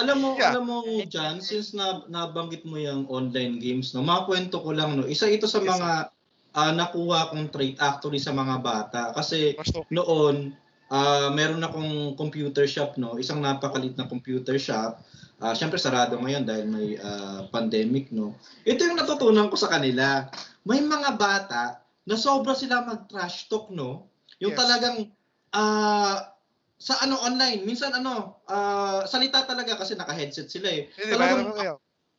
[0.00, 0.56] Alam mo, Yeah.
[0.56, 5.04] alam mo Jan, since na nabanggit mo yung online games, no, makwento ko lang no.
[5.04, 6.08] Isa ito sa mga
[6.56, 9.52] ah, nakuha kong trait actually sa mga bata kasi
[9.92, 10.56] noon
[10.88, 15.04] ah meron akong computer shop no, isang napakalit na computer shop.
[15.38, 18.34] Ah, syempre sarado ngayon dahil may ah, pandemic no.
[18.66, 20.26] Ito yung natutunan ko sa kanila.
[20.66, 24.10] May mga bata na sobra sila mag-trash talk no.
[24.42, 24.60] Yung Yes.
[24.60, 24.96] talagang
[25.54, 26.34] ah
[26.78, 30.90] sa ano online, minsan ano, ah, salita talaga kasi naka-headset sila eh.
[30.94, 31.74] Hindi, Talagang kayo.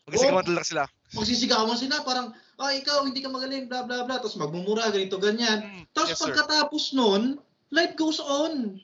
[0.10, 0.84] Magsigawan talaga sila.
[1.10, 2.30] magsisigawan sila parang
[2.62, 5.60] ah ikaw hindi ka magaling bla bla bla tapos magmumura ganito ganyan.
[5.66, 6.32] Mm, Tapos yes, sir.
[6.32, 7.42] pagkatapos nun,
[7.74, 8.78] life goes on.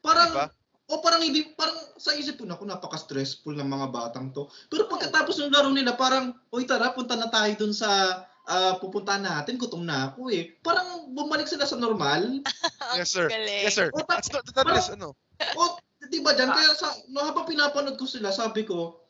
[0.00, 0.48] Parang Diba?
[0.90, 4.50] O parang hindi parang sa isip ko na napaka-stressful ng mga batang to.
[4.66, 9.22] Pero pagkatapos ng laro nila parang oy tara punta na tayo dun sa ah, pupuntahan
[9.22, 10.58] natin, gutom na ako eh.
[10.66, 12.42] Parang bumalik sila sa normal.
[12.98, 13.30] Yes, sir.
[13.30, 13.94] Yes, sir.
[13.94, 15.14] O, That's not, that is, ano,
[15.54, 15.78] o,
[16.10, 16.50] di ba dyan?
[16.50, 19.06] Kaya sa, no, habang pinapanood ko sila, sabi ko,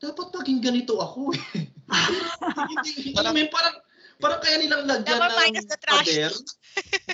[0.00, 1.68] dapat maging ganito ako eh.
[2.72, 3.76] hindi, alam mo yun, parang,
[4.18, 6.06] parang kaya nilang lagyan Dapat ng minus the trash.
[6.10, 6.32] pader.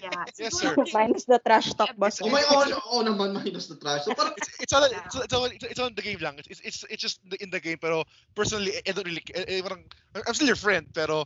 [0.00, 0.24] yeah.
[0.40, 0.72] yes, sir.
[0.96, 2.20] Minus the trash talk, boss.
[2.20, 4.04] Oh my God, oo naman, minus the trash.
[4.04, 6.36] So parang, It's, it's all it's, it's all it's, it's all in the game lang.
[6.40, 9.62] It's it's it's just the- in the game pero personally I don't really eh, eh,
[9.62, 9.84] parang
[10.16, 11.24] I'm still your friend pero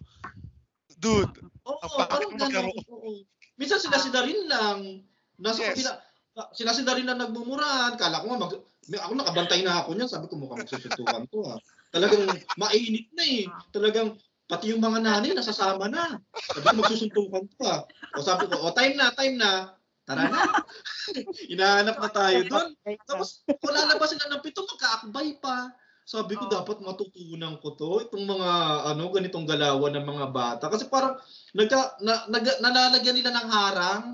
[0.98, 1.30] dude,
[1.62, 1.78] Ang
[2.10, 2.42] pangit mo gano'n.
[2.42, 2.84] magkaroon.
[2.90, 3.10] oo.
[3.58, 4.78] Minsan sila-sila rin lang.
[5.38, 5.74] Nasa Yes.
[5.78, 5.92] kabila,
[6.54, 7.98] sila sila rin lang nagmumurahan.
[7.98, 8.52] Kala ko nga, mag,
[8.88, 10.10] may, ako nakabantay na ako niyan.
[10.10, 11.58] Sabi ko, mukhang magsusuntukan to ha.
[11.90, 12.24] Talagang
[12.56, 13.44] mainit na eh.
[13.70, 14.16] Talagang,
[14.48, 16.16] pati yung mga nanay nasasama na.
[16.32, 17.84] Sabi magsusuntukan to ha.
[18.16, 19.76] O sabi ko, o time na, time na.
[20.08, 20.40] Tara na.
[21.52, 22.68] Hinahanap na tayo doon.
[23.04, 25.68] Tapos, kung lalabas sila ng pito, magkaakbay pa.
[26.08, 26.52] Sabi ko, Oo.
[26.56, 28.00] dapat matutunan ko to.
[28.08, 28.50] Itong mga,
[28.96, 30.64] ano, ganitong galawan ng mga bata.
[30.72, 31.20] Kasi parang,
[31.52, 34.04] nagka, na, nag, nalalagyan nila ng harang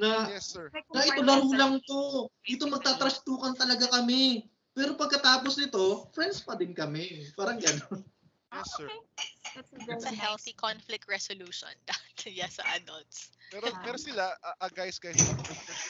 [0.00, 0.72] na, yes sir.
[0.90, 2.32] Na ito laro lang to.
[2.40, 4.48] Dito magtatrastukan talaga kami.
[4.74, 7.30] Pero pagkatapos nito, friends pa din kami.
[7.36, 8.13] Parang gano'n.
[8.54, 8.90] Yes, sir.
[8.90, 9.28] Okay.
[9.54, 11.70] That's a It's very a nice- healthy conflict resolution.
[12.26, 13.30] yes, sa adults.
[13.50, 13.78] Pero, Yeah.
[13.82, 15.22] pero sila, uh, uh, guys, guys,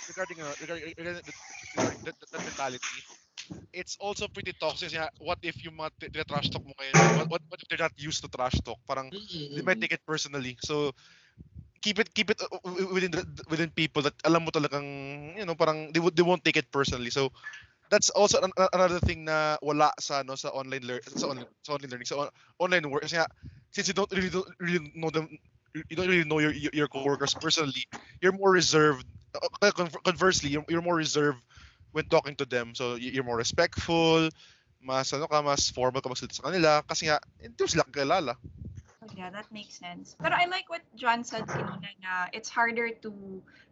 [0.09, 1.35] regarding, uh, regarding, regarding the,
[1.75, 3.05] regarding that, that mentality,
[3.73, 4.93] it's also pretty toxic.
[4.93, 7.81] Yeah, what if yung mga t- trash talk mo ngayon, what, what, what if they're
[7.83, 8.79] not used to trash talk?
[8.87, 9.13] Parang,
[9.55, 10.59] they might take it personally.
[10.63, 10.93] So,
[11.83, 12.59] keep it keep it uh,
[12.93, 14.87] within the, within people that alam mo talagang
[15.37, 17.31] you know parang they they won't take it personally so
[17.91, 21.49] that's also an, an- another thing na wala sa no sa online lear sa online
[21.63, 22.09] sa online learning.
[22.09, 23.29] Sa on- online work kasi nga,
[23.71, 25.29] since you don't really don't really know them
[25.75, 27.83] you don't really know your your, coworkers personally
[28.23, 29.03] you're more reserved
[29.75, 31.43] con- conversely you're, you're more reserved
[31.95, 32.75] when talking to them.
[32.75, 34.31] So you're more respectful
[34.85, 38.37] mas ano ka mas formal ka magsalita sa kanila kasi nga hindi mo sila kilala
[39.13, 40.17] Yeah, that makes sense.
[40.21, 43.11] But I like what John said kanina na it's harder to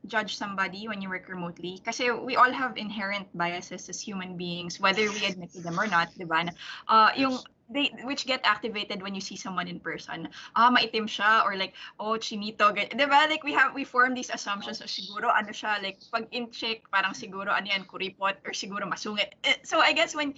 [0.06, 4.76] judge somebody when you work remotely kasi we all have inherent biases as human beings
[4.82, 6.52] whether we admit to them or not, 'di ba?
[6.84, 7.38] Uh, yung
[7.72, 10.28] they which get activated when you see someone in person.
[10.52, 13.24] Ah, maitim siya or like oh, chinito, gan- 'di ba?
[13.30, 16.84] Like we have we form these assumptions so siguro ano siya like pag in check
[16.92, 19.32] parang siguro ano yan kuripot or siguro masungit.
[19.48, 20.36] Eh, So I guess when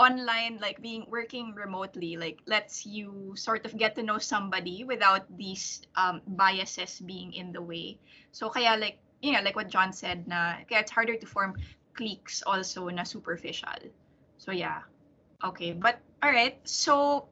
[0.00, 5.28] online like being working remotely like lets you sort of get to know somebody without
[5.36, 8.00] these um, biases being in the way.
[8.32, 11.52] So kaya like you know like what john said na kaya it's harder to form
[11.92, 13.92] cliques also na superficial.
[14.40, 14.88] So yeah.
[15.44, 17.28] Okay but all right so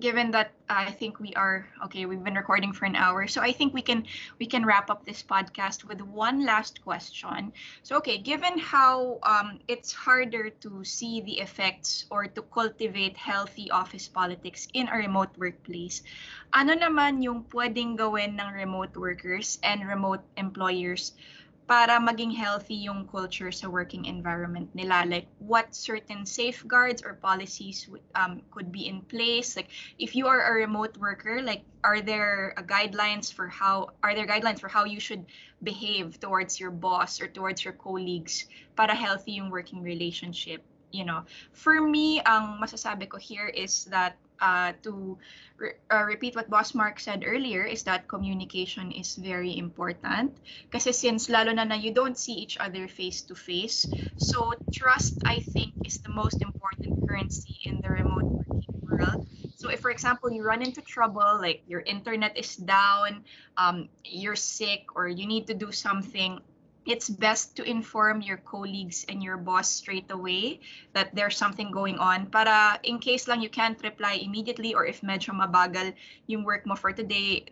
[0.00, 3.52] given that i think we are okay we've been recording for an hour so i
[3.52, 4.04] think we can
[4.38, 7.52] we can wrap up this podcast with one last question.
[7.82, 13.70] So, okay, given how um, it's harder to see the effects or to cultivate healthy
[13.70, 16.02] office politics in a remote workplace,
[16.52, 21.12] ano naman yung pwedeng gawin ng remote workers and remote employers
[21.66, 25.04] para maging healthy yung culture sa working environment nila?
[25.06, 29.56] Like, what certain safeguards or policies um, could be in place?
[29.56, 34.14] Like, if you are a remote worker, like, are there uh, guidelines for how are
[34.14, 35.26] there guidelines for how you should
[35.62, 38.46] behave towards your boss or towards your colleagues
[38.76, 44.14] para healthy yung working relationship you know for me ang masasabi ko here is that
[44.42, 45.16] uh, to
[45.56, 50.34] re- uh, repeat what boss mark said earlier is that communication is very important.
[50.74, 55.22] Kasi since lalo na na you don't see each other face to face so trust
[55.24, 59.22] i think is the most important currency in the remote working world.
[59.54, 63.22] So if for example you run into trouble like your internet is down
[63.56, 66.40] um, you're sick or you need to do something,
[66.86, 70.60] it's best to inform your colleagues and your boss straight away
[70.92, 75.00] that there's something going on para in case lang you can't reply immediately or if
[75.02, 75.94] medyo mabagal
[76.26, 77.46] yung work mo for today,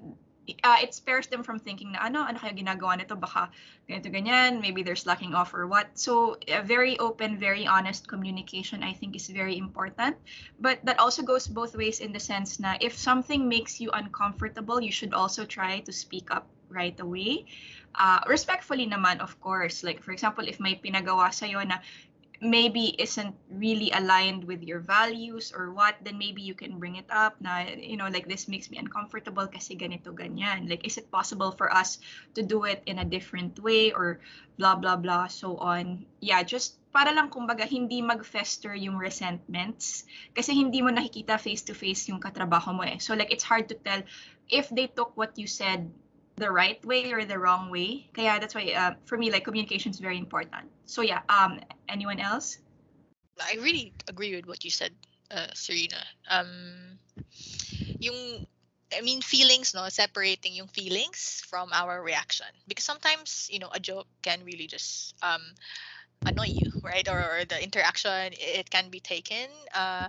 [0.64, 3.50] uh, it spares them from thinking na ano, ano kaya ginagawa nito, baka
[3.86, 5.86] ganito ganyan, maybe they're slacking off or what.
[5.94, 10.16] So a very open, very honest communication I think is very important.
[10.58, 14.82] But that also goes both ways in the sense na if something makes you uncomfortable,
[14.82, 17.46] you should also try to speak up right away.
[17.94, 19.82] Uh, respectfully naman, of course.
[19.82, 21.82] Like, for example, if may pinagawa sa'yo na
[22.40, 27.04] maybe isn't really aligned with your values or what, then maybe you can bring it
[27.12, 30.64] up na, you know, like this makes me uncomfortable kasi ganito, ganyan.
[30.64, 32.00] Like, is it possible for us
[32.34, 34.20] to do it in a different way or
[34.56, 36.06] blah, blah, blah, so on.
[36.24, 42.24] Yeah, just para lang kumbaga hindi mag-fester yung resentments kasi hindi mo nakikita face-to-face yung
[42.24, 42.96] katrabaho mo eh.
[42.96, 44.00] So like, it's hard to tell
[44.48, 45.92] if they took what you said
[46.40, 48.08] the right way or the wrong way.
[48.16, 50.72] Kaya that's why uh, for me like communication is very important.
[50.88, 52.58] So yeah, um anyone else?
[53.40, 54.92] I really agree with what you said,
[55.32, 55.96] uh, Serena.
[56.28, 56.98] Um,
[57.98, 58.44] yung,
[58.92, 62.52] I mean, feelings, no, separating yung feelings from our reaction.
[62.68, 65.40] Because sometimes, you know, a joke can really just um,
[66.26, 67.08] annoy you, right?
[67.08, 70.08] Or, or the interaction, it can be taken, uh,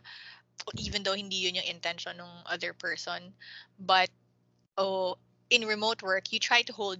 [0.75, 3.31] even though hindi yun yung intention ng other person.
[3.79, 4.09] But,
[4.77, 5.15] oh,
[5.51, 6.97] in remote work, you try to hold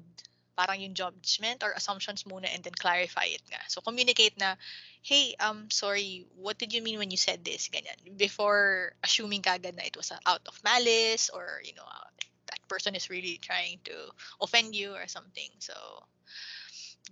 [0.59, 3.63] parang yung judgment or assumptions muna and then clarify it nga.
[3.71, 4.59] So communicate na,
[5.01, 7.71] hey, um, sorry, what did you mean when you said this?
[7.71, 8.19] Ganyan.
[8.19, 12.11] Before assuming kagad na it was out of malice or, you know, uh,
[12.51, 13.95] that person is really trying to
[14.43, 15.49] offend you or something.
[15.59, 15.73] So,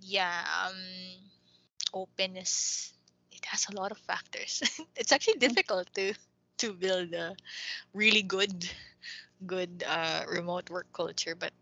[0.04, 0.76] yeah, um,
[1.94, 2.92] openness,
[3.32, 4.62] it has a lot of factors.
[4.96, 6.12] it's actually difficult to
[6.60, 7.32] to build a
[7.96, 8.52] really good
[9.46, 11.52] good uh, remote work culture, but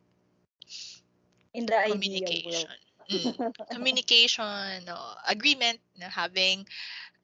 [1.55, 2.71] In the communication.
[3.11, 3.41] Mm.
[3.71, 4.97] communication, no,
[5.29, 6.67] agreement, na having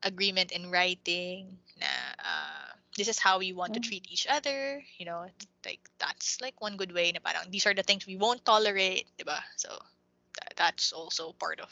[0.03, 1.89] agreement in writing, na
[2.19, 3.85] uh, this is how we want to Mm.
[3.85, 5.27] treat each other, you know,
[5.65, 9.07] like that's like one good way na parang these are the things we won't tolerate,
[9.19, 9.41] diba?
[9.57, 9.71] So
[10.37, 11.71] tha- that's also part of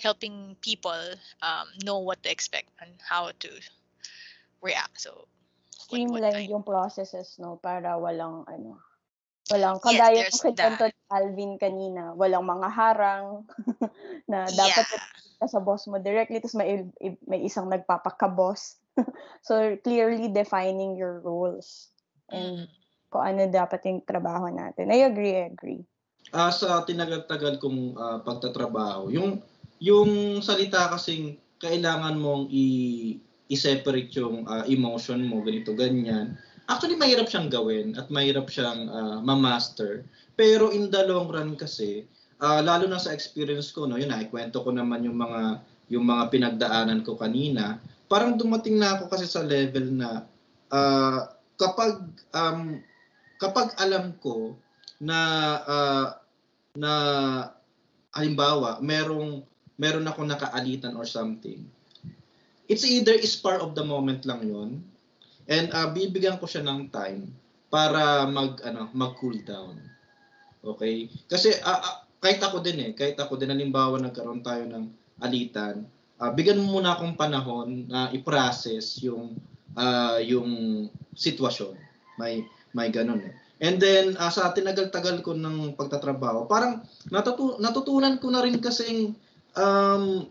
[0.00, 3.50] helping people um, know what to expect and how to
[4.62, 5.00] react.
[5.00, 5.28] So
[5.84, 7.60] streamline yung processes, no?
[7.60, 8.80] Para walang, ano,
[9.52, 13.44] walang, Yes, kagaya there's ng kwento ni Alvin kanina, walang mga harang
[14.30, 15.44] na dapat Yeah.
[15.44, 16.88] sa boss mo directly, tapos may,
[17.28, 18.80] may isang nagpapaka-boss.
[19.48, 21.92] so, clearly defining your roles
[22.32, 22.66] and Mm.
[23.12, 24.90] kung ano dapat yung trabaho natin.
[24.90, 25.84] I agree, I agree.
[26.34, 29.38] Ah, sa tinagal-tagal kong ah, pagtatrabaho, yung
[29.78, 32.64] yung salita kasing kailangan mong i
[33.52, 36.36] i-separate yung ah, emotion mo ganito ganyan.
[36.64, 40.04] Actually mahirap siyang gawin at mahirap siyang ah, ma-master.
[40.34, 42.08] Pero in the long run kasi
[42.40, 45.60] ah, lalo na sa experience ko no, yun na ikwento ko naman yung mga
[45.92, 47.76] yung mga pinagdaanan ko kanina.
[48.08, 50.24] Parang dumating na ako kasi sa level na
[50.72, 51.28] ah,
[51.60, 52.00] kapag
[52.32, 52.80] um,
[53.36, 54.56] kapag alam ko
[55.04, 55.18] na
[55.68, 56.08] ah,
[56.74, 56.92] na
[58.14, 59.42] halimbawa merong
[59.78, 61.66] meron ako nakaalitan or something
[62.68, 64.70] it's either is part of the moment lang yon
[65.50, 67.28] and ah, bibigyan ko siya ng time
[67.68, 69.76] para mag ano mag cool down.
[70.64, 71.12] Okay?
[71.28, 74.88] Kasi ah, ah, kahit ako din eh kahit ako din halimbawa nagkaroon tayo ng
[75.20, 75.84] alitan
[76.22, 79.36] ah, bigyan mo muna akong panahon na i-process yung
[79.76, 81.76] ah, yung sitwasyon.
[82.16, 83.34] May may ganun eh.
[83.62, 89.14] And then ah, sa tinagal-tagal ko ng pagtatrabaho, parang natutu- natutunan ko na rin kasing
[89.58, 90.26] um,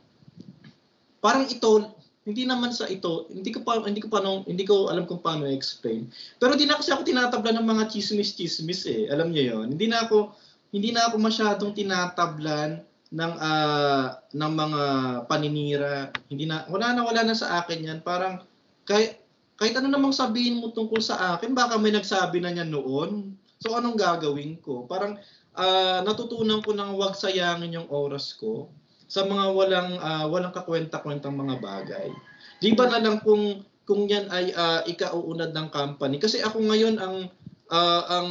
[1.23, 1.92] parang ito
[2.23, 5.19] hindi naman sa ito, hindi ko pa hindi ko pa nung- hindi ko alam kung
[5.19, 6.07] paano i-explain.
[6.39, 9.11] Pero di na kasi ako tinatabla ng mga chismis-chismis eh.
[9.11, 9.75] Alam niyo 'yon.
[9.75, 10.31] Hindi na ako
[10.71, 12.79] hindi na ako masyadong tinatablan
[13.13, 14.83] ng ah, ng mga
[15.27, 16.15] paninira.
[16.31, 17.99] Hindi na wala na wala na sa akin 'yan.
[17.99, 18.39] Parang
[18.87, 19.19] kahit
[19.59, 23.35] kahit ano namang sabihin mo tungkol sa akin, baka may nagsabi na niyan noon.
[23.59, 24.87] So anong gagawin ko?
[24.87, 25.19] Parang
[25.59, 28.71] ah, natutunan ko nang wag sayangin yung oras ko
[29.13, 32.09] sa mga walang ah, walang kakwenta-kwentang mga bagay.
[32.57, 36.97] Di ba na lang kung kung yan ay ah, ikauunad ng company kasi ako ngayon
[36.97, 37.29] ang
[37.69, 38.29] ah, ang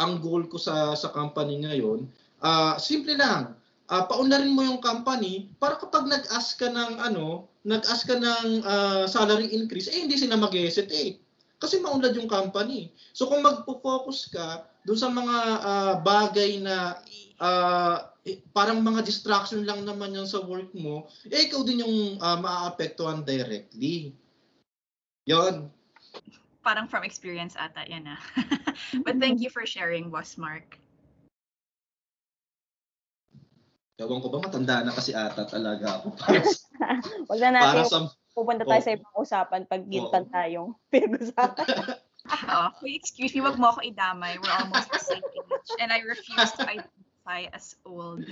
[0.00, 2.08] ang goal ko sa sa company ngayon,
[2.40, 3.52] ah, simple lang.
[3.92, 9.04] Ah, paunlarin mo yung company para kapag nag-ask ka ng ano, nag-ask ka ng ah,
[9.04, 11.20] salary increase, eh hindi sila mag-hesitate.
[11.60, 12.88] Kasi maunlad yung company.
[13.12, 16.96] So kung magpo-focus ka doon sa mga ah, bagay na
[17.36, 22.18] ah, eh, parang mga distraction lang naman yan sa work mo, eh ikaw din yung
[22.18, 24.18] uh, maaapektuhan directly.
[25.30, 25.70] Yon.
[26.66, 28.20] Parang from experience ata yan ah.
[29.06, 30.82] But thank you for sharing, Boss Mark.
[33.96, 36.18] Ewan ko ba, matanda na kasi ata talaga ako.
[37.30, 37.98] Wag na Para natin sa...
[38.34, 38.96] pupunta tayo sa Oo.
[38.98, 41.96] ibang usapan pag gintan tayong pinag-usapan.
[42.26, 44.34] Oh, excuse me, wag mo ako idamay.
[44.42, 45.70] We're almost the same age.
[45.78, 48.22] And I refuse to identify as old.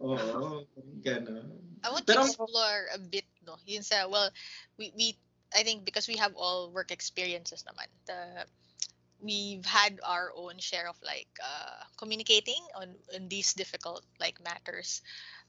[0.00, 0.68] Oo,
[1.00, 1.48] gano'n.
[1.84, 3.56] I want Pero- to explore a bit, no?
[3.64, 4.30] Yun sa, well,
[4.78, 5.16] we, we,
[5.54, 8.44] I think because we have all work experiences naman, the,
[9.20, 15.00] we've had our own share of like uh, communicating on, on these difficult like matters.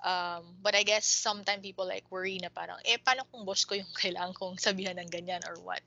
[0.03, 3.75] Um, but I guess sometimes people like worry na parang, eh, paano kung boss ko
[3.75, 5.83] yung kailangan kong sabihan ng ganyan or what?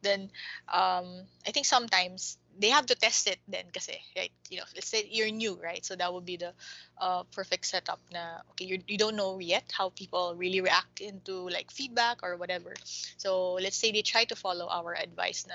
[0.00, 0.30] Then,
[0.68, 4.32] um, I think sometimes they have to test it then kasi, right?
[4.50, 5.84] You know, let's say you're new, right?
[5.84, 6.52] So that would be the
[6.98, 11.48] uh, perfect setup na, okay, you, you don't know yet how people really react into
[11.48, 12.74] like feedback or whatever.
[13.16, 15.54] So let's say they try to follow our advice na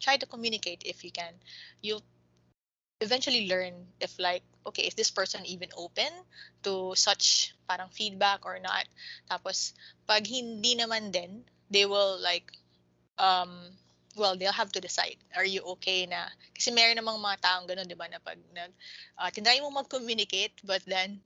[0.00, 1.32] try to communicate if you can.
[1.80, 2.02] You'll
[3.00, 6.10] eventually learn if like, okay, is this person even open
[6.62, 8.86] to such parang feedback or not?
[9.30, 9.74] Tapos,
[10.06, 12.52] pag hindi naman din, they will like,
[13.18, 13.74] um,
[14.16, 15.16] well, they'll have to decide.
[15.36, 16.28] Are you okay na?
[16.54, 18.72] Kasi meron namang mga taong ganun, di ba, na pag nag,
[19.18, 21.20] uh, tinry mo mag-communicate, but then,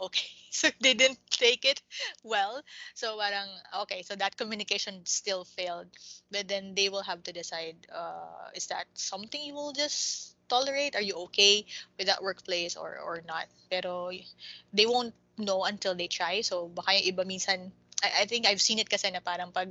[0.00, 1.80] okay, so they didn't take it
[2.22, 2.62] well.
[2.94, 3.48] So parang,
[3.86, 5.86] okay, so that communication still failed.
[6.30, 10.96] But then they will have to decide, uh, is that something you will just tolerate?
[10.96, 11.66] Are you okay
[11.98, 13.46] with that workplace or, or not?
[13.70, 14.10] Pero
[14.72, 16.40] they won't know until they try.
[16.42, 17.70] So baka yung iba minsan,
[18.02, 19.70] I, I think I've seen it kasi na parang pag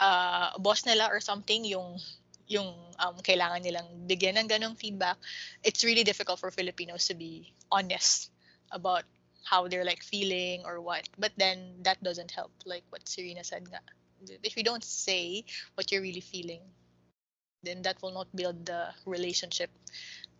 [0.00, 1.98] uh, boss nila or something yung
[2.46, 5.18] yung um, kailangan nilang bigyan ng ganong feedback,
[5.66, 8.30] it's really difficult for Filipinos to be honest
[8.70, 9.02] about
[9.46, 11.08] how they're like feeling or what.
[11.18, 13.82] But then that doesn't help, like what Serena said nga.
[14.42, 16.62] If you don't say what you're really feeling,
[17.62, 19.70] then that will not build the relationship.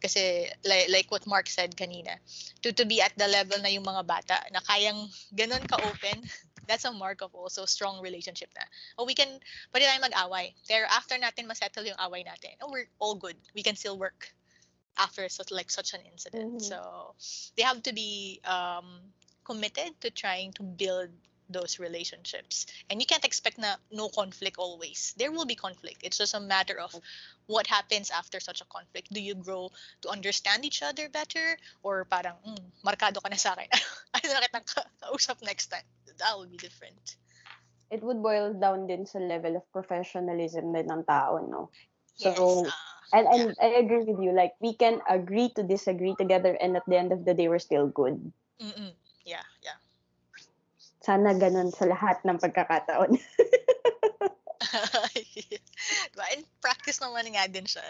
[0.03, 2.18] Kasi like, like what Mark said kanina,
[2.62, 6.22] to, to be at the level na yung mga bata na kayang ganun ka-open,
[6.66, 8.62] that's a mark of also strong relationship na.
[8.98, 9.28] Oh, we can,
[9.74, 10.54] pwede tayo mag-away.
[10.68, 13.36] Pero after natin masettle yung away natin, oh, we're all good.
[13.54, 14.34] We can still work
[14.98, 16.56] after such like such an incident.
[16.56, 16.62] Mhm.
[16.62, 17.14] So
[17.56, 19.12] they have to be um,
[19.44, 21.10] committed to trying to build
[21.48, 22.66] those relationships.
[22.90, 25.14] And you can't expect na no conflict always.
[25.16, 26.02] There will be conflict.
[26.02, 26.90] It's just a matter of
[27.46, 29.12] what happens after such a conflict.
[29.12, 29.70] Do you grow
[30.02, 31.54] to understand each other better?
[31.86, 33.70] Or parang, mm, markado ka na sa akin.
[34.16, 35.86] Ano na kitang ka- kausap next time?
[36.18, 37.16] That will be different.
[37.90, 41.70] It would boil down din sa level of professionalism din ng tao, no?
[42.18, 42.34] Yes.
[42.36, 44.32] So, ah, And, and I agree with you.
[44.34, 47.62] Like, we can agree to disagree together and at the end of the day, we're
[47.62, 48.18] still good.
[48.60, 48.92] mm-mm.
[49.24, 49.78] Yeah, yeah.
[51.06, 53.14] Sana ganun sa lahat ng pagkakataon.
[56.12, 56.27] diba?
[56.35, 57.83] And practice naman nga din siya.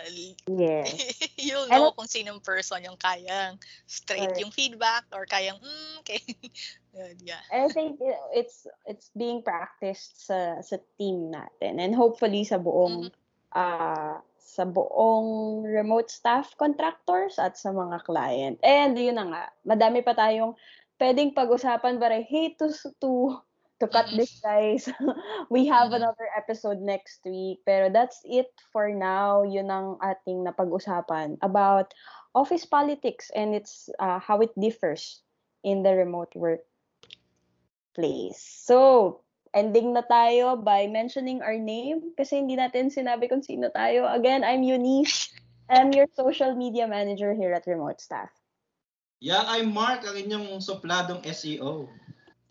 [0.46, 0.88] yes.
[1.40, 4.40] You'll And know it- kung sinong person yung kayang straight Correct.
[4.40, 6.22] yung feedback or kayang, mm, okay.
[6.96, 7.42] Yun, yeah.
[7.52, 12.56] I think you know, it's it's being practiced sa sa team natin and hopefully sa
[12.56, 13.12] buong
[13.52, 18.56] ah sa buong remote staff contractors at sa mga client.
[18.64, 20.56] And yun na nga, madami pa tayong
[20.96, 22.72] pwedeng pag-usapan but I hate to
[23.04, 23.44] to
[23.80, 24.88] to cut this guys.
[25.52, 29.44] We have another episode next week pero that's it for now.
[29.44, 31.92] Yun ang ating napag-usapan about
[32.36, 35.24] office politics and its uh, how it differs
[35.64, 36.62] in the remote work
[37.96, 38.38] place.
[38.38, 39.20] So,
[39.56, 44.04] ending na tayo by mentioning our name kasi hindi natin sinabi kung sino tayo.
[44.04, 45.32] Again, I'm Eunice.
[45.72, 48.30] I'm your social media manager here at Remote Staff.
[49.18, 51.88] Yeah, I'm Mark, ang inyong supladong SEO.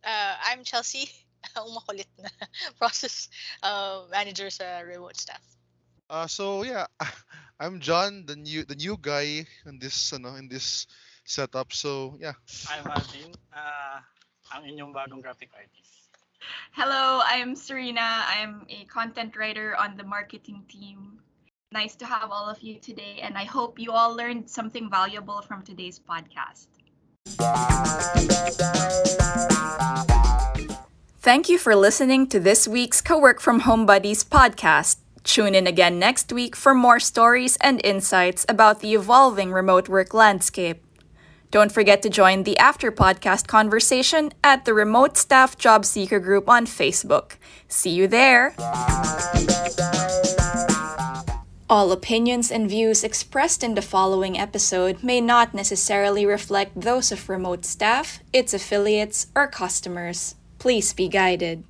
[0.05, 1.09] Uh, I'm Chelsea,
[1.57, 2.29] ang makulit na
[2.79, 3.27] process
[3.65, 5.41] uh, manager sa remote staff.
[6.13, 6.85] Uh, so yeah,
[7.59, 10.85] I'm John, the new the new guy in this ano in this
[11.25, 11.73] setup.
[11.73, 12.37] So yeah,
[12.69, 13.97] I'm Alvin, uh,
[14.53, 16.13] ang inyong bagong graphic artist.
[16.77, 18.29] Hello, I'm Serena.
[18.29, 21.17] I'm a content writer on the marketing team.
[21.73, 25.41] Nice to have all of you today, and I hope you all learned something valuable
[25.41, 26.69] from today's podcast.
[31.25, 34.97] Thank you for listening to this week's Co-work from Home Buddies podcast.
[35.23, 40.13] Tune in again next week for more stories and insights about the evolving remote work
[40.13, 40.83] landscape.
[41.49, 46.47] Don't forget to join the after podcast conversation at the Remote Staff Job Seeker group
[46.47, 47.37] on Facebook.
[47.67, 48.53] See you there.
[51.75, 57.27] All opinions and views expressed in the following episode may not necessarily reflect those of
[57.27, 60.35] remote staff, its affiliates, or customers.
[60.57, 61.65] Please be guided.